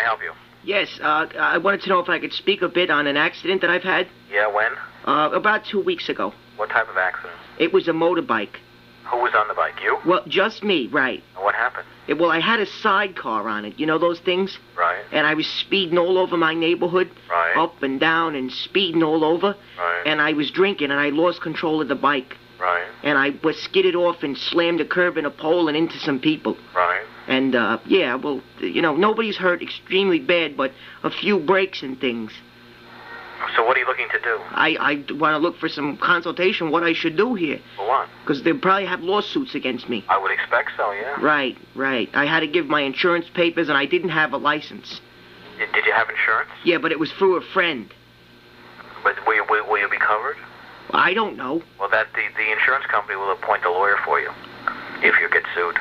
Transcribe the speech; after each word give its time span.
I 0.00 0.04
help 0.04 0.20
you? 0.22 0.32
Yes, 0.62 0.88
uh, 1.02 1.26
I 1.38 1.58
wanted 1.58 1.82
to 1.82 1.88
know 1.88 2.00
if 2.00 2.08
I 2.08 2.18
could 2.18 2.32
speak 2.32 2.62
a 2.62 2.68
bit 2.68 2.90
on 2.90 3.06
an 3.06 3.16
accident 3.16 3.60
that 3.62 3.70
I've 3.70 3.82
had. 3.82 4.08
Yeah, 4.30 4.46
when? 4.48 4.72
Uh, 5.04 5.30
about 5.32 5.64
two 5.64 5.80
weeks 5.80 6.08
ago. 6.08 6.32
What 6.56 6.68
type 6.70 6.88
of 6.88 6.96
accident? 6.96 7.34
It 7.58 7.72
was 7.72 7.88
a 7.88 7.92
motorbike. 7.92 8.56
Who 9.10 9.18
was 9.18 9.32
on 9.34 9.48
the 9.48 9.54
bike? 9.54 9.74
You? 9.82 9.98
Well, 10.06 10.22
just 10.28 10.62
me, 10.62 10.86
right. 10.86 11.22
What 11.36 11.54
happened? 11.54 11.86
It, 12.06 12.18
well, 12.18 12.30
I 12.30 12.40
had 12.40 12.60
a 12.60 12.66
sidecar 12.66 13.48
on 13.48 13.64
it. 13.64 13.78
You 13.78 13.86
know 13.86 13.98
those 13.98 14.20
things? 14.20 14.58
Right. 14.76 15.02
And 15.10 15.26
I 15.26 15.34
was 15.34 15.46
speeding 15.46 15.98
all 15.98 16.16
over 16.18 16.36
my 16.36 16.54
neighborhood. 16.54 17.10
Right. 17.28 17.56
Up 17.56 17.82
and 17.82 17.98
down 17.98 18.34
and 18.34 18.52
speeding 18.52 19.02
all 19.02 19.24
over. 19.24 19.56
Right. 19.78 20.02
And 20.06 20.20
I 20.20 20.32
was 20.32 20.50
drinking 20.50 20.90
and 20.90 21.00
I 21.00 21.08
lost 21.08 21.40
control 21.40 21.80
of 21.80 21.88
the 21.88 21.94
bike. 21.94 22.36
Right. 22.60 22.86
And 23.02 23.18
I 23.18 23.30
was 23.42 23.60
skidded 23.60 23.96
off 23.96 24.22
and 24.22 24.36
slammed 24.36 24.80
a 24.80 24.84
curb 24.84 25.16
in 25.16 25.24
a 25.24 25.30
pole 25.30 25.68
and 25.68 25.76
into 25.76 25.98
some 25.98 26.20
people. 26.20 26.56
Right. 26.74 27.02
And, 27.30 27.54
uh, 27.54 27.78
yeah, 27.86 28.16
well, 28.16 28.42
you 28.58 28.82
know, 28.82 28.96
nobody's 28.96 29.36
hurt 29.36 29.62
extremely 29.62 30.18
bad, 30.18 30.56
but 30.56 30.72
a 31.04 31.10
few 31.10 31.38
breaks 31.38 31.80
and 31.82 31.98
things. 32.00 32.32
So 33.56 33.64
what 33.64 33.76
are 33.76 33.80
you 33.80 33.86
looking 33.86 34.08
to 34.10 34.18
do? 34.18 34.36
I, 34.50 34.76
I 34.80 34.94
want 35.14 35.34
to 35.34 35.38
look 35.38 35.56
for 35.58 35.68
some 35.68 35.96
consultation 35.96 36.70
what 36.72 36.82
I 36.82 36.92
should 36.92 37.16
do 37.16 37.34
here. 37.36 37.60
For 37.76 37.86
what? 37.86 38.08
Because 38.22 38.42
they'll 38.42 38.58
probably 38.58 38.86
have 38.86 39.00
lawsuits 39.02 39.54
against 39.54 39.88
me. 39.88 40.04
I 40.08 40.18
would 40.18 40.32
expect 40.32 40.70
so, 40.76 40.90
yeah. 40.90 41.20
Right, 41.20 41.56
right. 41.76 42.10
I 42.14 42.26
had 42.26 42.40
to 42.40 42.48
give 42.48 42.66
my 42.66 42.82
insurance 42.82 43.26
papers, 43.32 43.68
and 43.68 43.78
I 43.78 43.86
didn't 43.86 44.10
have 44.10 44.32
a 44.32 44.36
license. 44.36 45.00
Y- 45.58 45.66
Did 45.72 45.86
you 45.86 45.92
have 45.92 46.10
insurance? 46.10 46.50
Yeah, 46.64 46.78
but 46.78 46.90
it 46.90 46.98
was 46.98 47.12
through 47.12 47.36
a 47.36 47.40
friend. 47.54 47.94
But 49.04 49.14
will 49.24 49.36
you, 49.36 49.44
will, 49.48 49.66
will 49.70 49.78
you 49.78 49.88
be 49.88 49.98
covered? 49.98 50.36
I 50.90 51.14
don't 51.14 51.36
know. 51.36 51.62
Well, 51.78 51.88
that 51.90 52.08
the, 52.14 52.22
the 52.36 52.50
insurance 52.52 52.86
company 52.86 53.14
will 53.16 53.30
appoint 53.32 53.64
a 53.64 53.70
lawyer 53.70 53.96
for 54.04 54.20
you 54.20 54.30
if 55.02 55.14
you 55.20 55.30
get 55.30 55.44
sued. 55.54 55.76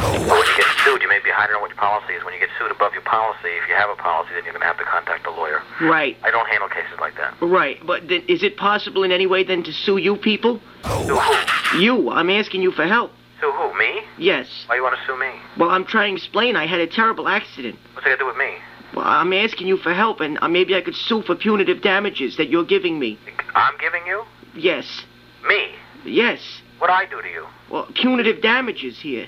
But 0.00 0.20
when 0.20 0.46
you 0.46 0.56
get 0.56 0.66
sued, 0.84 1.02
you 1.02 1.08
may 1.08 1.20
be 1.20 1.30
hiding 1.30 1.54
on 1.56 1.60
what 1.62 1.70
your 1.70 1.76
policy 1.78 2.14
is. 2.14 2.24
When 2.24 2.32
you 2.34 2.40
get 2.40 2.48
sued 2.58 2.70
above 2.70 2.92
your 2.92 3.02
policy, 3.02 3.48
if 3.62 3.68
you 3.68 3.74
have 3.74 3.90
a 3.90 3.96
policy, 3.96 4.30
then 4.34 4.44
you're 4.44 4.52
going 4.52 4.62
to 4.62 4.66
have 4.66 4.78
to 4.78 4.84
contact 4.84 5.26
a 5.26 5.30
lawyer. 5.30 5.62
Right, 5.80 6.16
I 6.22 6.30
don't 6.30 6.48
handle 6.48 6.68
cases 6.68 6.98
like 7.00 7.16
that. 7.16 7.34
right. 7.40 7.78
But 7.86 8.08
th- 8.08 8.24
is 8.28 8.42
it 8.42 8.56
possible 8.56 9.02
in 9.02 9.12
any 9.12 9.26
way 9.26 9.44
then 9.44 9.62
to 9.64 9.72
sue 9.72 9.98
you 9.98 10.16
people? 10.16 10.60
Sue 11.06 11.16
who? 11.16 11.78
You. 11.80 12.10
I'm 12.10 12.30
asking 12.30 12.62
you 12.62 12.72
for 12.72 12.86
help. 12.86 13.12
Sue 13.40 13.50
who? 13.52 13.78
Me? 13.78 14.02
Yes. 14.18 14.48
Why 14.66 14.76
you 14.76 14.82
want 14.82 14.96
to 14.98 15.06
sue 15.06 15.18
me? 15.18 15.30
Well, 15.58 15.70
I'm 15.70 15.84
trying 15.84 16.16
to 16.16 16.22
explain. 16.22 16.56
I 16.56 16.66
had 16.66 16.80
a 16.80 16.86
terrible 16.86 17.28
accident. 17.28 17.78
What's 17.94 18.06
it 18.06 18.10
got 18.10 18.16
to 18.16 18.18
do 18.18 18.26
with 18.26 18.36
me? 18.36 18.54
Well, 18.94 19.06
I'm 19.06 19.32
asking 19.32 19.66
you 19.68 19.76
for 19.76 19.94
help, 19.94 20.20
and 20.20 20.38
uh, 20.42 20.48
maybe 20.48 20.74
I 20.74 20.80
could 20.80 20.96
sue 20.96 21.22
for 21.22 21.34
punitive 21.36 21.80
damages 21.82 22.36
that 22.38 22.48
you're 22.48 22.64
giving 22.64 22.98
me. 22.98 23.18
I'm 23.54 23.76
giving 23.78 24.04
you? 24.06 24.24
Yes. 24.54 25.04
Me? 25.46 25.68
Yes. 26.04 26.40
What'd 26.78 26.94
I 26.94 27.04
do 27.08 27.20
to 27.22 27.28
you? 27.28 27.46
Well, 27.70 27.86
punitive 27.94 28.42
damages 28.42 28.98
here. 29.00 29.26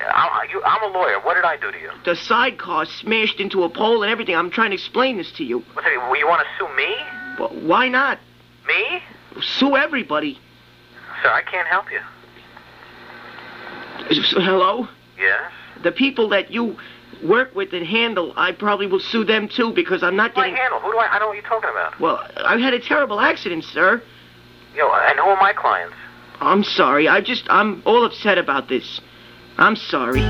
I, 0.00 0.46
you? 0.50 0.62
I'm 0.64 0.82
a 0.82 0.92
lawyer. 0.96 1.20
What 1.20 1.34
did 1.34 1.44
I 1.44 1.56
do 1.56 1.70
to 1.70 1.78
you? 1.78 1.90
The 2.04 2.16
sidecar 2.16 2.86
smashed 2.86 3.40
into 3.40 3.62
a 3.64 3.68
pole 3.68 4.02
and 4.02 4.10
everything. 4.10 4.34
I'm 4.36 4.50
trying 4.50 4.70
to 4.70 4.74
explain 4.74 5.16
this 5.16 5.30
to 5.32 5.44
you. 5.44 5.60
What's 5.74 5.86
it, 5.86 5.96
well, 5.98 6.16
you 6.16 6.26
want 6.26 6.42
to 6.42 6.48
sue 6.58 6.74
me? 6.76 6.94
Well, 7.38 7.66
why 7.66 7.88
not? 7.88 8.18
Me? 8.66 9.02
Sue 9.40 9.76
everybody. 9.76 10.38
Sir, 11.22 11.30
I 11.30 11.42
can't 11.42 11.68
help 11.68 11.86
you. 11.90 12.00
Hello? 14.42 14.88
Yes? 15.18 15.50
The 15.82 15.92
people 15.92 16.28
that 16.30 16.50
you 16.50 16.76
work 17.22 17.54
with 17.54 17.72
and 17.72 17.86
handle, 17.86 18.32
I 18.36 18.52
probably 18.52 18.86
will 18.86 19.00
sue 19.00 19.24
them 19.24 19.48
too 19.48 19.72
because 19.72 20.02
I'm 20.02 20.16
not 20.16 20.30
Who 20.30 20.34
do 20.36 20.40
I 20.40 20.44
getting. 20.44 20.56
handle? 20.56 20.80
Who 20.80 20.92
do 20.92 20.98
I? 20.98 21.06
I 21.08 21.18
don't 21.18 21.20
know 21.20 21.26
what 21.28 21.34
you're 21.34 21.42
talking 21.42 21.70
about. 21.70 21.98
Well, 22.00 22.26
I've 22.44 22.60
had 22.60 22.74
a 22.74 22.80
terrible 22.80 23.20
accident, 23.20 23.64
sir. 23.64 24.02
Know, 24.76 24.92
and 24.92 25.18
who 25.18 25.26
are 25.26 25.40
my 25.40 25.52
clients? 25.52 25.94
I'm 26.40 26.64
sorry. 26.64 27.06
I 27.08 27.20
just, 27.20 27.44
I'm 27.48 27.82
all 27.86 28.04
upset 28.04 28.38
about 28.38 28.68
this. 28.68 29.00
I'm 29.56 29.76
sorry. 29.76 30.22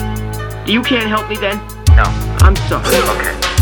You 0.71 0.83
can't 0.83 1.09
help 1.09 1.31
me 1.31 1.37
then? 1.37 1.57
No. 1.97 2.05
I'm 2.45 2.57
sorry. 2.69 2.85
Okay. 2.85 3.54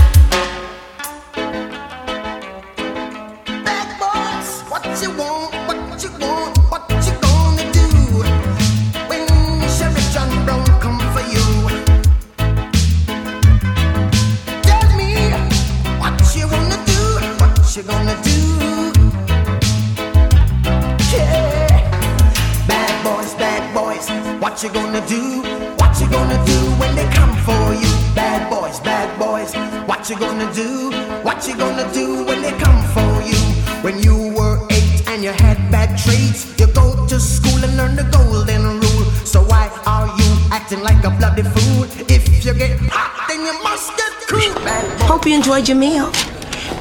You 30.13 30.19
gonna 30.19 30.53
do? 30.53 30.91
What 31.23 31.47
you 31.49 31.57
gonna 31.57 31.91
do 31.95 32.25
when 32.25 32.43
they 32.43 32.53
come 32.59 32.83
for 32.93 33.23
you? 33.23 33.39
When 33.83 33.99
you 34.03 34.35
were 34.37 34.59
eight 34.71 35.09
and 35.09 35.23
you 35.23 35.31
had 35.31 35.57
bad 35.71 35.99
traits, 35.99 36.59
you 36.61 36.67
go 36.67 37.07
to 37.07 37.19
school 37.19 37.65
and 37.65 37.77
learn 37.79 37.97
the 37.97 38.05
golden 38.13 38.63
rule. 38.81 39.05
So 39.25 39.43
why 39.43 39.71
are 39.87 40.09
you 40.09 40.31
acting 40.51 40.83
like 40.83 41.03
a 41.05 41.11
bloody 41.11 41.43
fool? 41.43 41.85
If 42.11 42.45
you 42.45 42.53
get 42.53 42.79
hot, 42.91 43.27
then 43.29 43.41
you 43.41 43.55
must 43.63 43.97
get 43.97 44.13
cool. 44.29 44.55
Bad. 44.63 45.01
Hope 45.03 45.25
you 45.25 45.35
enjoyed 45.35 45.67
your 45.67 45.79
meal. 45.79 46.13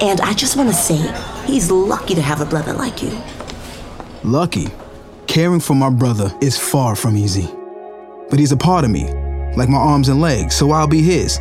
And 0.01 0.19
I 0.19 0.33
just 0.33 0.57
want 0.57 0.67
to 0.67 0.75
say, 0.75 0.99
he's 1.45 1.71
lucky 1.71 2.15
to 2.15 2.21
have 2.21 2.41
a 2.41 2.45
brother 2.45 2.73
like 2.73 3.01
you. 3.01 3.17
Lucky. 4.25 4.67
Caring 5.27 5.61
for 5.61 5.75
my 5.75 5.89
brother 5.89 6.35
is 6.41 6.57
far 6.57 6.97
from 6.97 7.15
easy. 7.15 7.49
But 8.29 8.39
he's 8.39 8.51
a 8.51 8.57
part 8.57 8.83
of 8.83 8.91
me, 8.91 9.05
like 9.55 9.69
my 9.69 9.77
arms 9.77 10.09
and 10.09 10.19
legs, 10.19 10.53
so 10.53 10.71
I'll 10.71 10.87
be 10.87 11.01
his. 11.01 11.39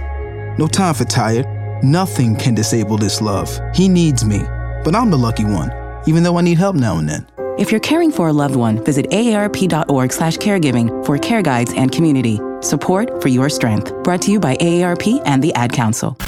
No 0.57 0.69
time 0.69 0.95
for 0.95 1.05
tired. 1.05 1.47
Nothing 1.83 2.37
can 2.37 2.55
disable 2.55 2.99
this 2.99 3.23
love. 3.23 3.49
He 3.75 3.89
needs 3.89 4.23
me, 4.23 4.41
but 4.85 4.95
I'm 4.95 5.11
the 5.11 5.17
lucky 5.17 5.45
one, 5.45 5.71
even 6.07 6.23
though 6.23 6.37
I 6.37 6.43
need 6.43 6.59
help 6.59 6.77
now 6.77 6.99
and 6.99 7.09
then. 7.09 7.27
If 7.59 7.71
you're 7.71 7.81
caring 7.81 8.13
for 8.13 8.29
a 8.29 8.35
loved 8.35 8.55
one, 8.55 8.85
visit 8.85 9.09
aarp.org 9.11 10.13
slash 10.13 10.37
caregiving 10.37 11.05
for 11.07 11.17
care 11.17 11.41
guides 11.41 11.73
and 11.73 11.91
community. 11.91 12.39
Support 12.61 13.23
for 13.23 13.29
your 13.29 13.49
strength. 13.49 13.95
Brought 14.03 14.21
to 14.23 14.31
you 14.31 14.39
by 14.39 14.57
AARP 14.57 15.23
and 15.25 15.43
the 15.43 15.55
Ad 15.55 15.73
Council. 15.73 16.19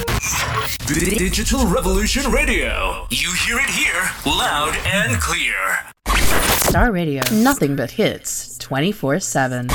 Digital 0.87 1.67
Revolution 1.67 2.31
Radio. 2.33 3.07
You 3.11 3.35
hear 3.47 3.59
it 3.59 3.69
here, 3.71 4.11
loud 4.25 4.75
and 4.87 5.21
clear. 5.21 5.55
Star 6.61 6.93
Radio, 6.93 7.23
nothing 7.31 7.77
but 7.77 7.91
hits 7.91 8.52
24 8.73 9.21
7. 9.21 9.69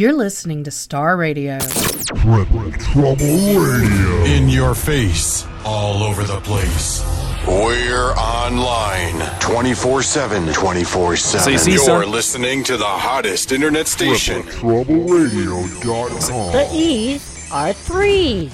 You're 0.00 0.12
listening 0.12 0.64
to 0.64 0.72
Star 0.72 1.16
Radio. 1.16 1.60
Trouble 1.60 2.72
Radio. 3.14 4.24
In 4.24 4.48
your 4.48 4.74
face, 4.74 5.46
all 5.64 6.02
over 6.02 6.24
the 6.24 6.40
place. 6.40 7.00
We're 7.46 8.10
online 8.14 9.20
24 9.38 10.02
7. 10.02 10.52
24 10.52 11.16
7. 11.16 11.44
So 11.44 11.50
you 11.50 11.58
see, 11.58 11.70
You're 11.74 11.84
son- 11.84 12.10
listening 12.10 12.64
to 12.64 12.76
the 12.76 12.84
hottest 12.84 13.52
internet 13.52 13.86
station. 13.86 14.42
The 14.42 16.68
E's 16.72 17.48
are 17.52 17.72
three. 17.72 18.50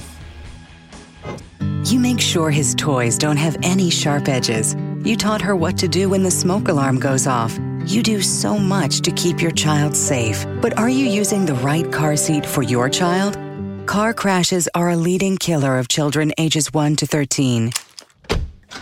You 1.85 2.01
make 2.01 2.21
sure 2.21 2.51
his 2.51 2.75
toys 2.75 3.17
don't 3.17 3.37
have 3.37 3.57
any 3.63 3.91
sharp 3.91 4.29
edges. 4.29 4.75
You 5.05 5.17
taught 5.17 5.41
her 5.43 5.55
what 5.55 5.79
to 5.79 5.89
do 5.89 6.09
when 6.11 6.23
the 6.23 6.31
smoke 6.31 6.69
alarm 6.69 6.99
goes 6.99 7.27
off. 7.27 7.59
You 7.87 8.03
do 8.03 8.21
so 8.21 8.59
much 8.59 9.01
to 9.03 9.13
keep 9.13 9.41
your 9.41 9.53
child 9.53 9.95
safe. 9.95 10.45
But 10.61 10.77
are 10.79 10.89
you 10.89 11.07
using 11.07 11.47
the 11.47 11.55
right 11.55 11.91
car 11.93 12.17
seat 12.17 12.45
for 12.45 12.63
your 12.63 12.89
child? 12.89 13.39
Car 13.87 14.13
crashes 14.13 14.69
are 14.75 14.91
a 14.91 14.97
leading 14.97 15.37
killer 15.37 15.79
of 15.79 15.87
children 15.87 16.33
ages 16.39 16.75
1 16.75 16.97
to 16.97 17.07
13. 17.07 17.73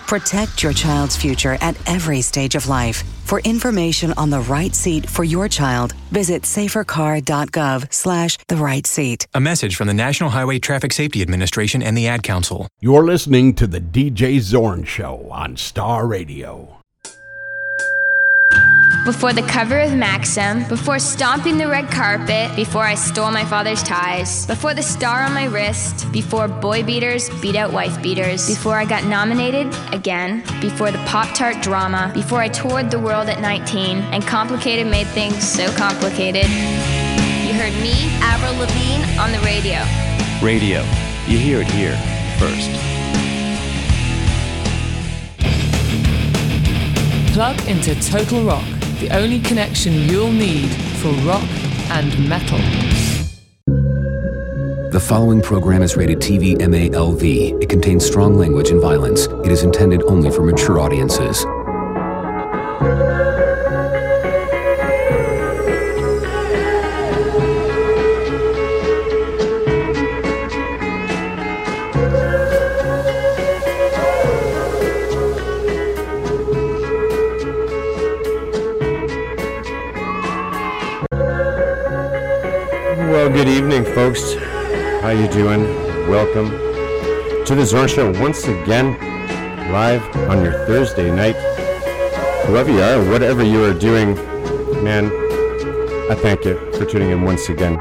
Protect 0.07 0.63
your 0.63 0.73
child's 0.73 1.17
future 1.17 1.59
at 1.61 1.77
every 1.89 2.21
stage 2.21 2.55
of 2.55 2.69
life. 2.69 3.03
For 3.25 3.41
information 3.41 4.13
on 4.19 4.31
the 4.31 4.41
right 4.41 4.75
seat 4.75 5.09
for 5.09 5.25
your 5.25 5.49
child, 5.49 5.95
visit 6.11 6.43
safercar.gov 6.43 7.93
slash 7.93 8.39
the 8.49 8.57
right 8.57 8.87
seat. 8.87 9.27
A 9.35 9.41
message 9.41 9.77
from 9.77 9.89
the 9.89 9.95
National 9.95 10.31
Highway 10.31 10.59
Traffic 10.59 10.93
Safety 10.93 11.23
Administration 11.23 11.83
and 11.83 11.97
the 11.97 12.07
Ad 12.07 12.23
Council. 12.23 12.69
You're 12.81 13.05
listening 13.05 13.55
to 13.55 13.67
the 13.67 13.81
DJ 13.81 14.41
Zorn 14.41 14.85
Show 14.85 15.29
on 15.31 15.57
Star 15.57 16.07
Radio. 16.07 16.84
Before 19.05 19.33
the 19.35 19.43
cover 19.43 19.81
of 19.81 19.95
Maxim, 19.95 20.67
before 20.69 20.99
stomping 20.99 21.59
the 21.59 21.69
red 21.69 21.91
carpet, 21.91 22.55
before 22.57 22.85
I 22.85 22.95
stole 22.95 23.31
my 23.31 23.45
father's 23.45 23.83
ties, 23.83 24.47
before 24.47 24.73
the 24.73 24.83
star 24.83 25.23
on 25.23 25.35
my 25.35 25.45
wrist, 25.45 26.11
before 26.11 26.49
boy 26.49 26.83
beaters 26.83 27.29
beat 27.41 27.55
out 27.55 27.73
wife 27.73 28.03
beaters, 28.03 28.47
before 28.49 28.77
I 28.77 28.85
got 28.85 29.05
nominated 29.05 29.75
again, 29.93 30.43
before 30.61 30.91
the 30.91 30.99
Pop 31.07 31.35
Tart 31.35 31.61
drama, 31.63 32.11
before 32.15 32.41
I 32.41 32.49
toured 32.49 32.91
the 32.91 32.99
world 32.99 33.29
at 33.29 33.41
19 33.41 33.99
and 33.99 34.27
complicated 34.27 34.87
made 34.87 35.07
things 35.09 35.47
so 35.47 35.71
complicated. 35.77 36.47
You 36.47 37.53
heard 37.53 37.75
me, 37.83 37.95
Avril 38.23 38.55
Lavigne, 38.59 39.19
on 39.19 39.33
the 39.33 39.41
radio. 39.41 39.85
Radio. 40.43 40.81
You 41.27 41.39
hear 41.39 41.61
it 41.61 41.69
here 41.69 41.97
first. 42.39 42.71
Plug 47.35 47.59
into 47.67 47.95
Total 48.01 48.45
Rock, 48.45 48.63
the 49.05 49.17
only 49.17 49.39
connection 49.41 49.93
you'll 50.09 50.33
need 50.33 50.71
for 51.01 51.11
rock 51.27 51.45
and 51.91 52.27
metal. 52.27 52.59
The 54.93 55.05
following 55.09 55.43
program 55.43 55.83
is 55.83 55.95
rated 55.95 56.21
TV 56.21 56.57
MALV. 56.57 57.63
It 57.63 57.69
contains 57.69 58.07
strong 58.07 58.39
language 58.39 58.71
and 58.71 58.81
violence. 58.81 59.27
It 59.45 59.49
is 59.53 59.63
intended 59.63 60.03
only 60.05 60.31
for 60.31 60.43
mature 60.43 60.81
audiences. 60.81 61.45
Good 83.35 83.49
evening, 83.49 83.85
folks. 83.85 84.35
How 85.03 85.11
you 85.11 85.27
doing? 85.27 85.63
Welcome 86.09 86.51
to 87.45 87.55
the 87.57 87.67
Zorn 87.67 87.89
Show 87.89 88.13
once 88.21 88.45
again, 88.45 88.97
live 89.73 90.05
on 90.31 90.45
your 90.45 90.53
Thursday 90.67 91.11
night. 91.11 91.35
Whoever 92.47 92.71
you 92.71 92.81
are, 92.81 93.11
whatever 93.11 93.43
you 93.43 93.65
are 93.65 93.75
doing, 93.75 94.15
man, 94.85 95.07
I 96.09 96.15
thank 96.15 96.45
you 96.45 96.55
for 96.75 96.85
tuning 96.85 97.11
in 97.11 97.23
once 97.23 97.49
again 97.49 97.73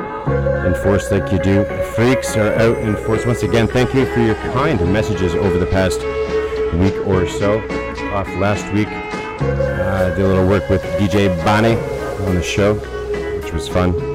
in 0.65 0.73
force 0.81 1.11
like 1.11 1.31
you 1.31 1.37
do. 1.37 1.65
Freaks 1.95 2.35
are 2.35 2.53
out 2.53 2.79
in 2.79 2.95
force 3.05 3.23
once 3.27 3.43
again. 3.43 3.67
Thank 3.67 3.93
you 3.93 4.07
for 4.07 4.21
your 4.21 4.35
kind 4.55 4.81
messages 4.91 5.35
over 5.35 5.59
the 5.59 5.67
past 5.67 5.99
week 6.79 6.95
or 7.05 7.27
so. 7.27 7.59
Off 8.11 8.27
last 8.39 8.65
week, 8.73 8.87
uh, 8.89 10.15
did 10.15 10.25
a 10.25 10.27
little 10.27 10.47
work 10.47 10.67
with 10.67 10.81
DJ 10.97 11.29
Bonnie 11.45 11.75
on 12.25 12.33
the 12.33 12.41
show, 12.41 12.73
which 13.39 13.53
was 13.53 13.67
fun. 13.67 14.12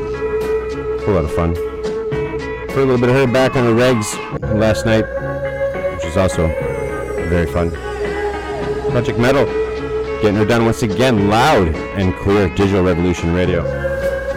A 1.08 1.10
lot 1.10 1.25
of 1.25 1.32
fun. 1.34 1.55
Put 1.55 2.76
a 2.76 2.84
little 2.84 2.99
bit 2.99 3.08
of 3.08 3.14
her 3.14 3.26
back 3.26 3.56
on 3.56 3.64
the 3.64 3.72
regs 3.72 4.12
last 4.60 4.84
night, 4.84 5.06
which 5.94 6.05
was 6.05 6.19
also 6.19 6.49
very 7.31 7.46
fun. 7.46 7.70
Project 8.90 9.19
Metal, 9.19 9.46
getting 10.20 10.34
her 10.34 10.44
done 10.44 10.66
once 10.66 10.82
again, 10.82 11.31
loud 11.31 11.69
and 11.96 12.14
clear. 12.16 12.50
Digital 12.50 12.84
Revolution 12.84 13.32
Radio, 13.32 13.62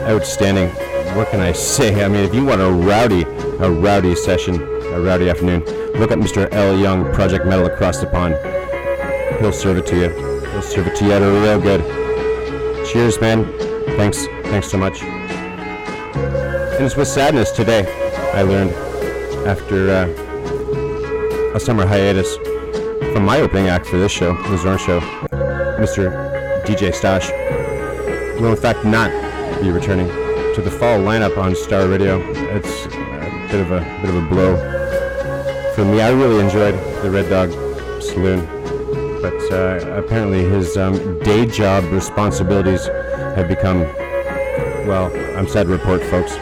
outstanding. 0.08 0.70
What 1.18 1.28
can 1.30 1.42
I 1.42 1.52
say? 1.52 2.06
I 2.06 2.08
mean, 2.08 2.24
if 2.24 2.34
you 2.34 2.46
want 2.46 2.62
a 2.62 2.72
rowdy, 2.72 3.24
a 3.60 3.70
rowdy 3.70 4.16
session, 4.16 4.56
a 4.62 5.02
rowdy 5.02 5.30
afternoon, 5.30 5.66
look 6.00 6.12
up 6.12 6.20
Mr. 6.20 6.48
L. 6.54 6.80
Young, 6.80 7.12
Project 7.14 7.46
Metal 7.46 7.66
across 7.66 8.00
the 8.00 8.08
pond. 8.08 8.36
He'll 9.42 9.52
serve 9.52 9.78
it 9.78 9.86
to 9.88 9.96
you. 9.98 10.10
He'll 10.52 10.62
serve 10.62 10.88
it 10.88 10.96
to 10.96 11.06
you 11.06 11.18
real 11.44 11.60
good. 11.60 11.82
Cheers, 12.88 13.20
man. 13.20 13.44
Thanks. 13.98 14.26
Thanks 14.46 14.72
so 14.72 14.78
much. 14.78 15.21
It's 16.84 16.96
with 16.96 17.08
sadness 17.08 17.52
today 17.52 17.86
I 18.34 18.42
learned 18.42 18.72
after 19.48 19.92
uh, 19.92 21.54
a 21.56 21.60
summer 21.60 21.86
hiatus 21.86 22.38
from 23.14 23.24
my 23.24 23.40
opening 23.40 23.68
act 23.68 23.86
for 23.86 24.00
this 24.00 24.12
show, 24.12 24.34
the 24.50 24.58
Zorn 24.58 24.80
Show, 24.80 25.00
Mr. 25.80 26.64
DJ 26.66 26.92
Stash 26.92 27.30
will 28.42 28.50
in 28.50 28.58
fact 28.58 28.84
not 28.84 29.12
be 29.62 29.70
returning 29.70 30.08
to 30.56 30.62
the 30.64 30.72
fall 30.72 30.98
lineup 30.98 31.38
on 31.38 31.56
Star 31.56 31.88
Radio. 31.88 32.20
It's 32.56 32.86
a 32.88 33.48
bit 33.52 33.62
of 33.62 33.72
a 33.72 33.82
bit 34.02 34.10
of 34.10 34.16
a 34.16 34.28
blow 34.28 34.56
for 35.76 35.86
me. 35.86 36.02
I 36.02 36.10
really 36.10 36.44
enjoyed 36.44 36.74
the 37.04 37.12
Red 37.12 37.30
Dog 37.30 37.52
Saloon, 38.02 38.44
but 39.22 39.40
uh, 39.52 40.04
apparently 40.04 40.44
his 40.46 40.78
um, 40.78 41.20
day 41.20 41.46
job 41.46 41.84
responsibilities 41.92 42.88
have 42.88 43.48
become, 43.48 43.82
well, 44.88 45.16
I'm 45.38 45.48
sad 45.48 45.68
to 45.68 45.74
report, 45.74 46.02
folks, 46.06 46.36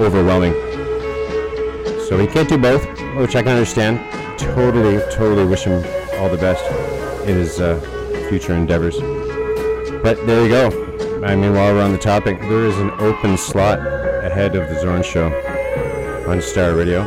overwhelming. 0.00 0.52
So 2.08 2.18
he 2.18 2.26
can't 2.26 2.48
do 2.48 2.58
both, 2.58 2.84
which 3.16 3.36
I 3.36 3.42
can 3.42 3.52
understand. 3.52 4.00
Totally, 4.38 4.98
totally 5.12 5.44
wish 5.44 5.64
him 5.64 5.84
all 6.20 6.28
the 6.28 6.38
best 6.38 6.64
in 7.28 7.36
his 7.36 7.60
uh, 7.60 7.78
future 8.28 8.54
endeavors. 8.54 8.98
But 10.02 10.26
there 10.26 10.42
you 10.42 10.48
go. 10.48 11.22
I 11.24 11.36
mean, 11.36 11.52
while 11.52 11.74
we're 11.74 11.82
on 11.82 11.92
the 11.92 11.98
topic, 11.98 12.40
there 12.40 12.64
is 12.64 12.78
an 12.78 12.90
open 12.92 13.36
slot 13.36 13.78
ahead 14.24 14.56
of 14.56 14.68
the 14.68 14.80
Zorn 14.80 15.02
Show 15.02 15.28
on 16.26 16.40
Star 16.40 16.74
Radio. 16.74 17.06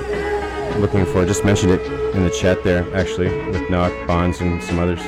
Looking 0.78 1.06
for, 1.06 1.26
just 1.26 1.44
mentioned 1.44 1.72
it 1.74 1.82
in 2.16 2.24
the 2.24 2.30
chat 2.30 2.64
there, 2.64 2.86
actually, 2.96 3.30
with 3.50 3.70
Knock, 3.70 3.92
Bonds, 4.08 4.40
and 4.42 4.64
some 4.64 4.80
others. 4.80 5.02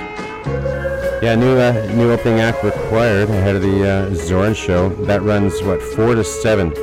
Yeah, 1.21 1.35
new 1.35 1.57
uh, 1.57 1.71
new 1.95 2.11
opening 2.11 2.39
act 2.39 2.63
required 2.63 3.29
ahead 3.29 3.55
of 3.55 3.61
the 3.61 3.89
uh, 3.89 4.13
Zorn 4.13 4.53
Show. 4.53 4.89
That 5.05 5.21
runs 5.21 5.61
what 5.63 5.81
four 5.81 6.13
to 6.15 6.23
seven 6.23 6.73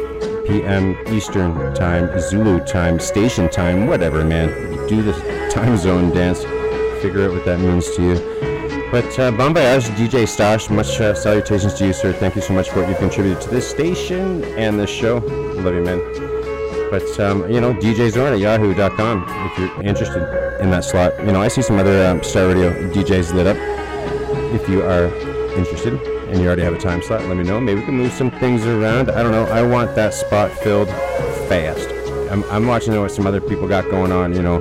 p.m. 0.52 0.96
Eastern 1.08 1.75
time, 1.75 2.20
Zulu 2.20 2.60
time, 2.64 3.00
station 3.00 3.49
time, 3.49 3.87
whatever, 3.87 4.22
man. 4.22 4.49
Do 4.87 5.02
the 5.02 5.12
time 5.50 5.78
zone 5.78 6.10
dance. 6.10 6.43
Figure 7.00 7.25
out 7.25 7.32
what 7.32 7.44
that 7.46 7.58
means 7.58 7.90
to 7.96 8.02
you. 8.02 8.88
But 8.90 9.19
uh, 9.19 9.31
bon 9.31 9.54
DJ 9.54 10.28
Stash. 10.28 10.69
Much 10.69 11.00
uh, 11.00 11.14
salutations 11.14 11.72
to 11.75 11.87
you, 11.87 11.93
sir. 11.94 12.12
Thank 12.12 12.37
you 12.37 12.43
so 12.43 12.52
much 12.52 12.69
for 12.69 12.81
what 12.81 12.90
you've 12.90 12.99
contributed 12.99 13.40
to 13.43 13.49
this 13.49 13.69
station 13.69 14.44
and 14.58 14.78
this 14.78 14.90
show. 14.90 15.16
Love 15.64 15.75
you, 15.75 15.82
man. 15.82 16.00
But 16.90 17.19
um, 17.19 17.50
you 17.50 17.60
know, 17.62 17.72
DJ 17.72 18.10
Zorn 18.10 18.34
at 18.34 18.38
Yahoo.com 18.38 19.25
if 19.46 19.58
you're 19.58 19.82
interested 19.82 20.22
in 20.60 20.70
that 20.70 20.84
slot. 20.84 21.19
You 21.20 21.32
know, 21.32 21.40
I 21.40 21.48
see 21.48 21.62
some 21.62 21.78
other 21.78 22.06
um, 22.06 22.22
Star 22.22 22.48
Radio 22.48 22.70
DJs 22.93 23.32
lit 23.32 23.46
up. 23.46 23.56
If 24.55 24.69
you 24.69 24.82
are 24.82 25.06
interested 25.56 25.98
and 26.32 26.40
you 26.40 26.46
already 26.46 26.62
have 26.62 26.73
a 26.73 26.79
time 26.79 27.02
slot, 27.02 27.23
let 27.26 27.37
me 27.37 27.44
know. 27.44 27.61
Maybe 27.61 27.81
we 27.81 27.84
can 27.84 27.99
move 27.99 28.11
some 28.11 28.31
things 28.31 28.64
around. 28.64 29.11
I 29.11 29.23
don't 29.23 29.32
know. 29.32 29.44
I 29.44 29.62
want 29.62 29.94
that 29.96 30.14
spot 30.14 30.50
filled 30.50 30.88
fast. 31.46 31.90
I'm, 32.31 32.43
I'm 32.44 32.67
watching 32.67 32.99
what 32.99 33.11
some 33.11 33.26
other 33.26 33.40
people 33.40 33.69
got 33.69 33.84
going 33.90 34.12
on, 34.12 34.32
you 34.32 34.40
know, 34.40 34.56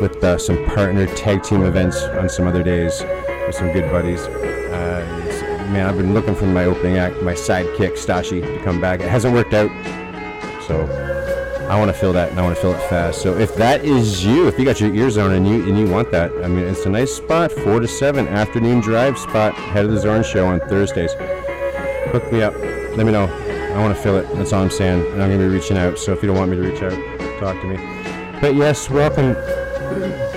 with 0.00 0.22
uh, 0.24 0.36
some 0.36 0.64
partner 0.66 1.06
tag 1.14 1.44
team 1.44 1.62
events 1.62 2.02
on 2.02 2.28
some 2.28 2.48
other 2.48 2.64
days 2.64 3.02
with 3.46 3.54
some 3.54 3.70
good 3.70 3.88
buddies. 3.88 4.22
Uh, 4.22 5.68
man, 5.70 5.88
I've 5.88 5.96
been 5.96 6.12
looking 6.12 6.34
for 6.34 6.46
my 6.46 6.64
opening 6.64 6.98
act, 6.98 7.22
my 7.22 7.34
sidekick, 7.34 7.92
Stashi, 7.92 8.40
to 8.40 8.64
come 8.64 8.80
back. 8.80 8.98
It 8.98 9.08
hasn't 9.08 9.32
worked 9.32 9.54
out. 9.54 9.70
So 10.66 10.86
I 11.68 11.76
want 11.76 11.92
to 11.92 11.98
fill 11.98 12.12
that 12.12 12.30
and 12.30 12.38
I 12.38 12.42
want 12.44 12.54
to 12.54 12.62
fill 12.62 12.74
it 12.74 12.88
fast. 12.88 13.22
So 13.22 13.36
if 13.36 13.56
that 13.56 13.84
is 13.84 14.24
you, 14.24 14.46
if 14.46 14.56
you 14.56 14.64
got 14.64 14.80
your 14.80 14.94
ears 14.94 15.18
on 15.18 15.32
and 15.32 15.48
you 15.48 15.66
and 15.66 15.76
you 15.76 15.88
want 15.88 16.12
that, 16.12 16.30
I 16.44 16.46
mean, 16.46 16.64
it's 16.64 16.86
a 16.86 16.88
nice 16.88 17.12
spot, 17.12 17.50
four 17.50 17.80
to 17.80 17.88
seven 17.88 18.28
afternoon 18.28 18.80
drive 18.80 19.18
spot, 19.18 19.52
head 19.54 19.84
of 19.84 19.90
the 19.90 19.98
Zorn 19.98 20.22
Show 20.22 20.46
on 20.46 20.60
Thursdays. 20.60 21.12
Hook 22.12 22.32
me 22.32 22.42
up. 22.42 22.54
Let 22.96 23.04
me 23.04 23.10
know. 23.10 23.24
I 23.26 23.80
want 23.80 23.96
to 23.96 24.00
fill 24.00 24.16
it. 24.16 24.32
That's 24.36 24.52
all 24.52 24.62
I'm 24.62 24.70
saying. 24.70 25.04
And 25.12 25.20
I'm 25.20 25.28
gonna 25.28 25.38
be 25.38 25.52
reaching 25.52 25.76
out. 25.76 25.98
So 25.98 26.12
if 26.12 26.22
you 26.22 26.28
don't 26.28 26.38
want 26.38 26.52
me 26.52 26.56
to 26.56 26.62
reach 26.62 26.82
out, 26.82 26.92
talk 27.40 27.60
to 27.60 27.66
me. 27.66 27.76
But 28.40 28.54
yes, 28.54 28.88
welcome. 28.88 29.34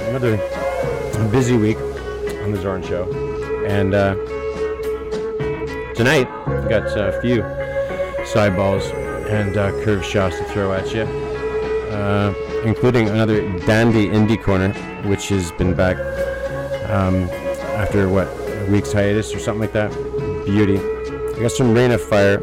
Another 0.10 0.38
busy 1.30 1.56
week 1.56 1.78
on 1.78 2.52
the 2.52 2.60
Zorn 2.60 2.82
Show, 2.82 3.04
and 3.68 3.94
uh, 3.94 4.16
tonight 5.94 6.28
we 6.48 6.70
got 6.70 6.88
a 6.98 7.20
few 7.22 7.44
side 8.26 8.56
balls 8.56 8.92
and 9.30 9.58
uh, 9.58 9.72
curved 9.84 10.06
shots 10.06 10.38
to 10.40 10.44
throw 10.46 10.74
at 10.74 10.92
you, 10.94 11.04
uh, 11.94 12.34
including 12.66 13.10
another 13.10 13.42
dandy 13.60 14.08
indie 14.10 14.42
corner, 14.42 14.74
which 15.04 15.30
has 15.30 15.52
been 15.52 15.76
back 15.76 15.98
um, 16.90 17.30
after 17.78 18.10
what 18.10 18.28
a 18.28 18.68
week's 18.72 18.92
hiatus 18.92 19.34
or 19.34 19.40
something 19.40 19.62
like 19.62 19.74
that. 19.74 19.92
Beauty. 20.46 20.80
I 20.80 21.44
got 21.44 21.52
some 21.52 21.74
Reign 21.74 21.92
of 21.92 22.02
Fire, 22.02 22.42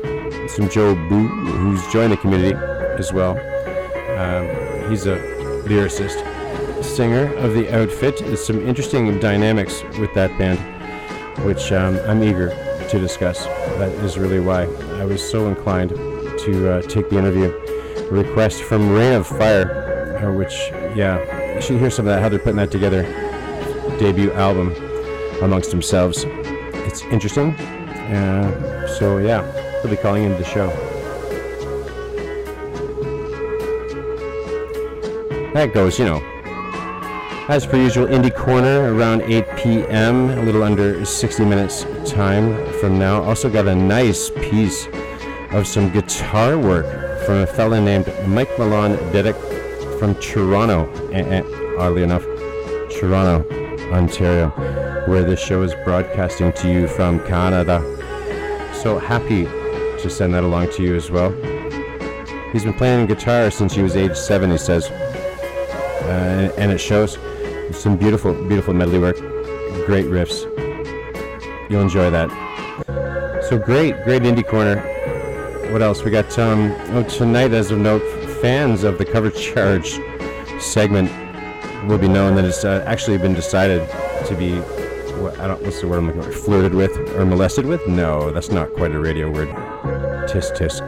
some 0.49 0.69
Joe 0.69 0.95
Booe, 1.09 1.27
who's 1.27 1.85
joined 1.93 2.13
the 2.13 2.17
community 2.17 2.57
as 2.99 3.13
well. 3.13 3.33
Um, 4.17 4.91
he's 4.91 5.07
a 5.07 5.17
lyricist, 5.67 6.23
singer 6.85 7.35
of 7.35 7.55
the 7.55 7.69
outfit. 7.75 8.19
There's 8.19 8.47
some 8.47 8.65
interesting 8.67 9.19
dynamics 9.19 9.83
with 9.99 10.15
that 10.15 10.39
band, 10.39 10.61
which 11.45 11.73
um, 11.73 11.99
I'm 12.07 12.23
eager 12.23 12.51
to 12.89 12.99
discuss. 13.01 13.45
That 13.79 13.91
is 14.05 14.17
really 14.17 14.39
why 14.39 14.63
I 15.01 15.05
was 15.05 15.29
so 15.29 15.49
inclined 15.49 15.93
to 16.47 16.75
uh, 16.75 16.83
take 16.83 17.11
the 17.11 17.19
interview. 17.19 17.53
A 17.97 18.15
request 18.15 18.63
from 18.63 18.89
Reign 18.89 19.15
of 19.15 19.27
Fire, 19.27 20.17
uh, 20.23 20.33
which, 20.33 20.71
yeah, 20.95 21.55
you 21.55 21.61
should 21.61 21.81
hear 21.81 21.91
some 21.91 22.07
of 22.07 22.15
that, 22.15 22.23
how 22.23 22.29
they're 22.29 22.39
putting 22.39 22.57
that 22.57 22.71
together. 22.71 23.03
Debut 23.99 24.33
album 24.33 24.73
amongst 25.43 25.71
themselves. 25.71 26.25
It's 26.87 27.03
interesting. 27.03 27.51
Uh, 27.51 28.87
so, 28.87 29.19
yeah, 29.19 29.43
he'll 29.83 29.91
be 29.91 29.97
calling 29.97 30.23
into 30.23 30.39
the 30.39 30.45
show. 30.45 30.69
That 35.53 35.75
goes, 35.75 35.99
you 35.99 36.05
know. 36.05 36.23
As 37.49 37.67
per 37.67 37.77
usual, 37.77 38.07
Indie 38.07 38.35
Corner 38.35 38.95
around 38.95 39.23
8 39.23 39.45
p.m., 39.57 40.31
a 40.31 40.43
little 40.43 40.63
under 40.63 41.05
60 41.05 41.45
minutes 41.45 41.85
time 42.09 42.73
from 42.75 42.99
now. 43.01 43.23
Also 43.23 43.51
got 43.51 43.67
a 43.67 43.75
nice 43.75 44.31
piece 44.31 44.87
of 45.53 45.67
some 45.67 45.91
guitar 45.91 46.59
work 46.59 46.87
from 47.25 47.37
a 47.37 47.47
fella 47.47 47.81
named 47.81 48.07
Mike 48.27 48.51
Milan 48.59 48.97
Dedic 49.13 49.37
from 49.99 50.15
Toronto, 50.17 50.87
and, 51.13 51.27
and 51.33 51.79
oddly 51.79 52.03
enough, 52.03 52.23
Toronto, 52.91 53.45
Ontario, 53.93 54.51
where 55.07 55.23
this 55.23 55.41
show 55.41 55.63
is 55.63 55.75
broadcasting 55.85 56.53
to 56.53 56.73
you 56.73 56.89
from 56.89 57.21
Canada. 57.27 57.81
So 58.75 58.99
happy 58.99 59.45
to 59.45 60.11
send 60.11 60.35
that 60.35 60.45
along 60.45 60.71
to 60.73 60.83
you 60.83 60.95
as 60.97 61.11
well. 61.11 61.31
He's 62.53 62.65
been 62.65 62.75
playing 62.75 63.07
guitar 63.07 63.51
since 63.51 63.75
he 63.75 63.83
was 63.83 63.97
age 63.97 64.17
seven, 64.17 64.51
he 64.51 64.59
says. 64.59 64.87
Uh, 64.87 66.53
and 66.57 66.71
it 66.71 66.79
shows 66.79 67.19
some 67.73 67.97
beautiful, 67.97 68.33
beautiful 68.33 68.73
medley 68.75 68.99
work. 68.99 69.17
Great 69.87 70.07
riffs. 70.07 70.45
You'll 71.69 71.83
enjoy 71.83 72.11
that. 72.11 72.31
So 73.49 73.59
great, 73.59 74.03
great 74.05 74.23
indie 74.23 74.47
corner. 74.47 74.77
What 75.73 75.83
else? 75.83 76.03
We 76.05 76.11
got 76.11 76.39
um, 76.39 76.75
oh 76.91 77.03
tonight, 77.03 77.53
as 77.53 77.71
of 77.71 77.79
note, 77.79 78.03
fans 78.41 78.85
of 78.85 78.99
the 78.99 79.05
cover 79.05 79.31
charge 79.31 79.99
segment 80.61 81.11
will 81.89 81.99
be 81.99 82.09
known 82.09 82.35
that 82.37 82.45
it's 82.45 82.65
uh, 82.65 82.85
actually 82.87 83.19
been 83.19 83.35
decided 83.35 83.89
to 84.27 84.35
be 84.37 84.59
what, 85.21 85.39
I 85.39 85.49
don't 85.49 85.63
what's 85.63 85.81
the 85.81 85.89
word 85.89 85.99
I'm 85.99 86.07
looking 86.07 86.23
for 86.23 86.33
flirted 86.33 86.75
with 86.75 86.97
or 87.17 87.27
molested 87.27 87.67
with. 87.67 87.87
No, 87.87 88.31
that's 88.31 88.51
not 88.51 88.73
quite 88.75 88.93
a 88.93 88.99
radio 88.99 89.31
word. 89.31 89.49
Tisk 90.29 90.57
tisk. 90.57 90.81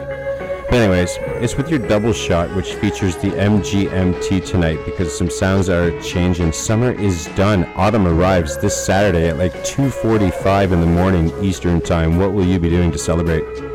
But 0.69 0.75
anyways, 0.75 1.17
it's 1.41 1.55
with 1.55 1.69
your 1.69 1.79
double 1.79 2.13
shot, 2.13 2.55
which 2.55 2.75
features 2.75 3.15
the 3.17 3.31
MGMT 3.31 4.45
tonight 4.45 4.79
because 4.85 5.15
some 5.15 5.29
sounds 5.29 5.67
are 5.67 5.99
changing. 6.01 6.51
Summer 6.51 6.91
is 6.91 7.25
done. 7.35 7.65
Autumn 7.75 8.07
arrives 8.07 8.57
this 8.59 8.75
Saturday 8.85 9.29
at 9.29 9.37
like 9.37 9.53
2:45 9.65 10.71
in 10.71 10.79
the 10.79 10.87
morning 10.87 11.33
Eastern 11.43 11.81
time. 11.81 12.17
What 12.17 12.33
will 12.33 12.45
you 12.45 12.59
be 12.59 12.69
doing 12.69 12.91
to 12.91 12.97
celebrate? 12.97 13.68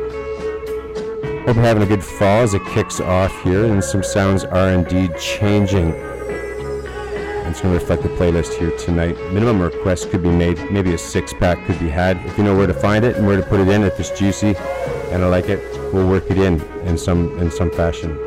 Hope 1.45 1.57
having 1.57 1.83
a 1.83 1.85
good 1.85 2.03
fall 2.03 2.41
as 2.41 2.55
it 2.55 2.65
kicks 2.65 2.99
off 2.99 3.31
here, 3.43 3.65
and 3.65 3.83
some 3.83 4.01
sounds 4.01 4.43
are 4.43 4.69
indeed 4.69 5.15
changing. 5.15 5.93
It's 7.55 7.61
going 7.61 7.77
to 7.77 7.79
reflect 7.79 8.01
the 8.01 8.09
playlist 8.09 8.57
here 8.57 8.75
tonight. 8.77 9.15
Minimum 9.31 9.61
request 9.61 10.09
could 10.09 10.23
be 10.23 10.31
made. 10.31 10.57
Maybe 10.71 10.95
a 10.95 10.97
six 10.97 11.33
pack 11.33 11.63
could 11.67 11.77
be 11.79 11.87
had. 11.87 12.17
If 12.25 12.35
you 12.39 12.43
know 12.43 12.57
where 12.57 12.65
to 12.65 12.73
find 12.73 13.05
it 13.05 13.15
and 13.15 13.27
where 13.27 13.37
to 13.37 13.43
put 13.43 13.59
it 13.59 13.67
in, 13.67 13.83
if 13.83 13.99
it's 13.99 14.09
juicy 14.09 14.55
and 15.11 15.23
I 15.23 15.27
like 15.27 15.47
it, 15.47 15.59
we'll 15.93 16.09
work 16.09 16.31
it 16.31 16.39
in 16.39 16.59
in 16.87 16.97
some 16.97 17.37
in 17.37 17.51
some 17.51 17.69
fashion. 17.69 18.17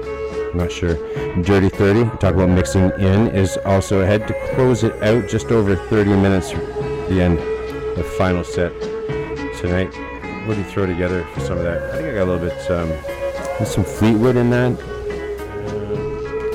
I'm 0.53 0.57
not 0.57 0.71
sure. 0.71 0.95
Dirty 1.43 1.69
30, 1.71 2.05
talk 2.19 2.35
about 2.35 2.51
mixing 2.51 2.85
in, 3.01 3.35
is 3.35 3.59
also 3.65 4.01
ahead 4.01 4.29
to 4.29 4.55
close 4.55 4.85
it 4.85 4.95
out 5.03 5.29
just 5.29 5.51
over 5.51 5.75
30 5.75 6.11
minutes 6.11 6.53
the 6.53 7.21
end, 7.21 7.39
the 7.97 8.05
final 8.17 8.45
set 8.45 8.73
tonight. 9.59 9.93
What 10.49 10.55
do 10.55 10.63
you 10.63 10.67
throw 10.67 10.87
together 10.87 11.25
for 11.35 11.41
some 11.41 11.59
of 11.59 11.65
that? 11.65 11.83
I 11.91 11.97
think 11.97 12.09
I 12.09 12.15
got 12.15 12.23
a 12.23 12.33
little 12.33 12.49
bit, 12.49 12.71
um, 12.71 12.89
there's 13.59 13.69
some 13.69 13.85
Fleetwood 13.85 14.35
in 14.35 14.49
that. 14.49 14.73
Uh, 14.73 14.97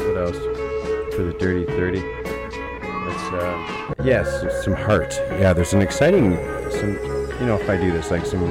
what 0.07 0.17
else? 0.17 1.15
For 1.15 1.21
the 1.21 1.35
Dirty 1.37 1.67
30. 1.67 1.99
It's, 1.99 3.33
uh, 3.33 3.93
yes, 4.03 4.65
some 4.65 4.73
heart. 4.73 5.13
Yeah, 5.33 5.53
there's 5.53 5.73
an 5.73 5.83
exciting, 5.83 6.37
some, 6.71 6.93
you 7.39 7.45
know, 7.45 7.55
if 7.61 7.69
I 7.69 7.77
do 7.77 7.91
this, 7.91 8.09
like 8.09 8.25
some 8.25 8.41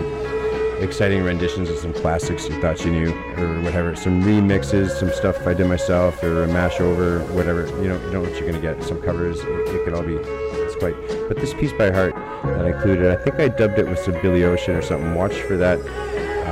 exciting 0.80 1.24
renditions 1.24 1.70
of 1.70 1.78
some 1.78 1.92
classics 1.92 2.48
you 2.48 2.60
thought 2.60 2.84
you 2.84 2.92
knew, 2.92 3.10
or 3.36 3.60
whatever. 3.62 3.96
Some 3.96 4.22
remixes, 4.22 4.90
some 4.90 5.10
stuff 5.10 5.44
I 5.44 5.54
did 5.54 5.66
myself, 5.66 6.22
or 6.22 6.44
a 6.44 6.46
mash 6.46 6.80
over, 6.80 7.18
whatever. 7.34 7.66
You 7.82 7.88
know, 7.88 8.00
you 8.04 8.12
know 8.12 8.20
what 8.20 8.30
you're 8.38 8.46
gonna 8.46 8.60
get. 8.60 8.80
Some 8.84 9.02
covers. 9.02 9.40
It, 9.40 9.48
it 9.48 9.84
could 9.84 9.94
all 9.94 10.04
be. 10.04 10.14
It's 10.14 10.76
quite. 10.76 10.94
But 11.26 11.38
this 11.38 11.52
piece 11.52 11.72
by 11.72 11.90
heart 11.90 12.11
that 12.44 12.64
I 12.64 12.70
included, 12.70 13.10
I 13.10 13.16
think 13.16 13.40
I 13.40 13.48
dubbed 13.48 13.78
it 13.78 13.88
with 13.88 13.98
some 13.98 14.14
Billy 14.22 14.44
Ocean 14.44 14.74
or 14.74 14.82
something. 14.82 15.14
Watch 15.14 15.34
for 15.34 15.56
that 15.56 15.78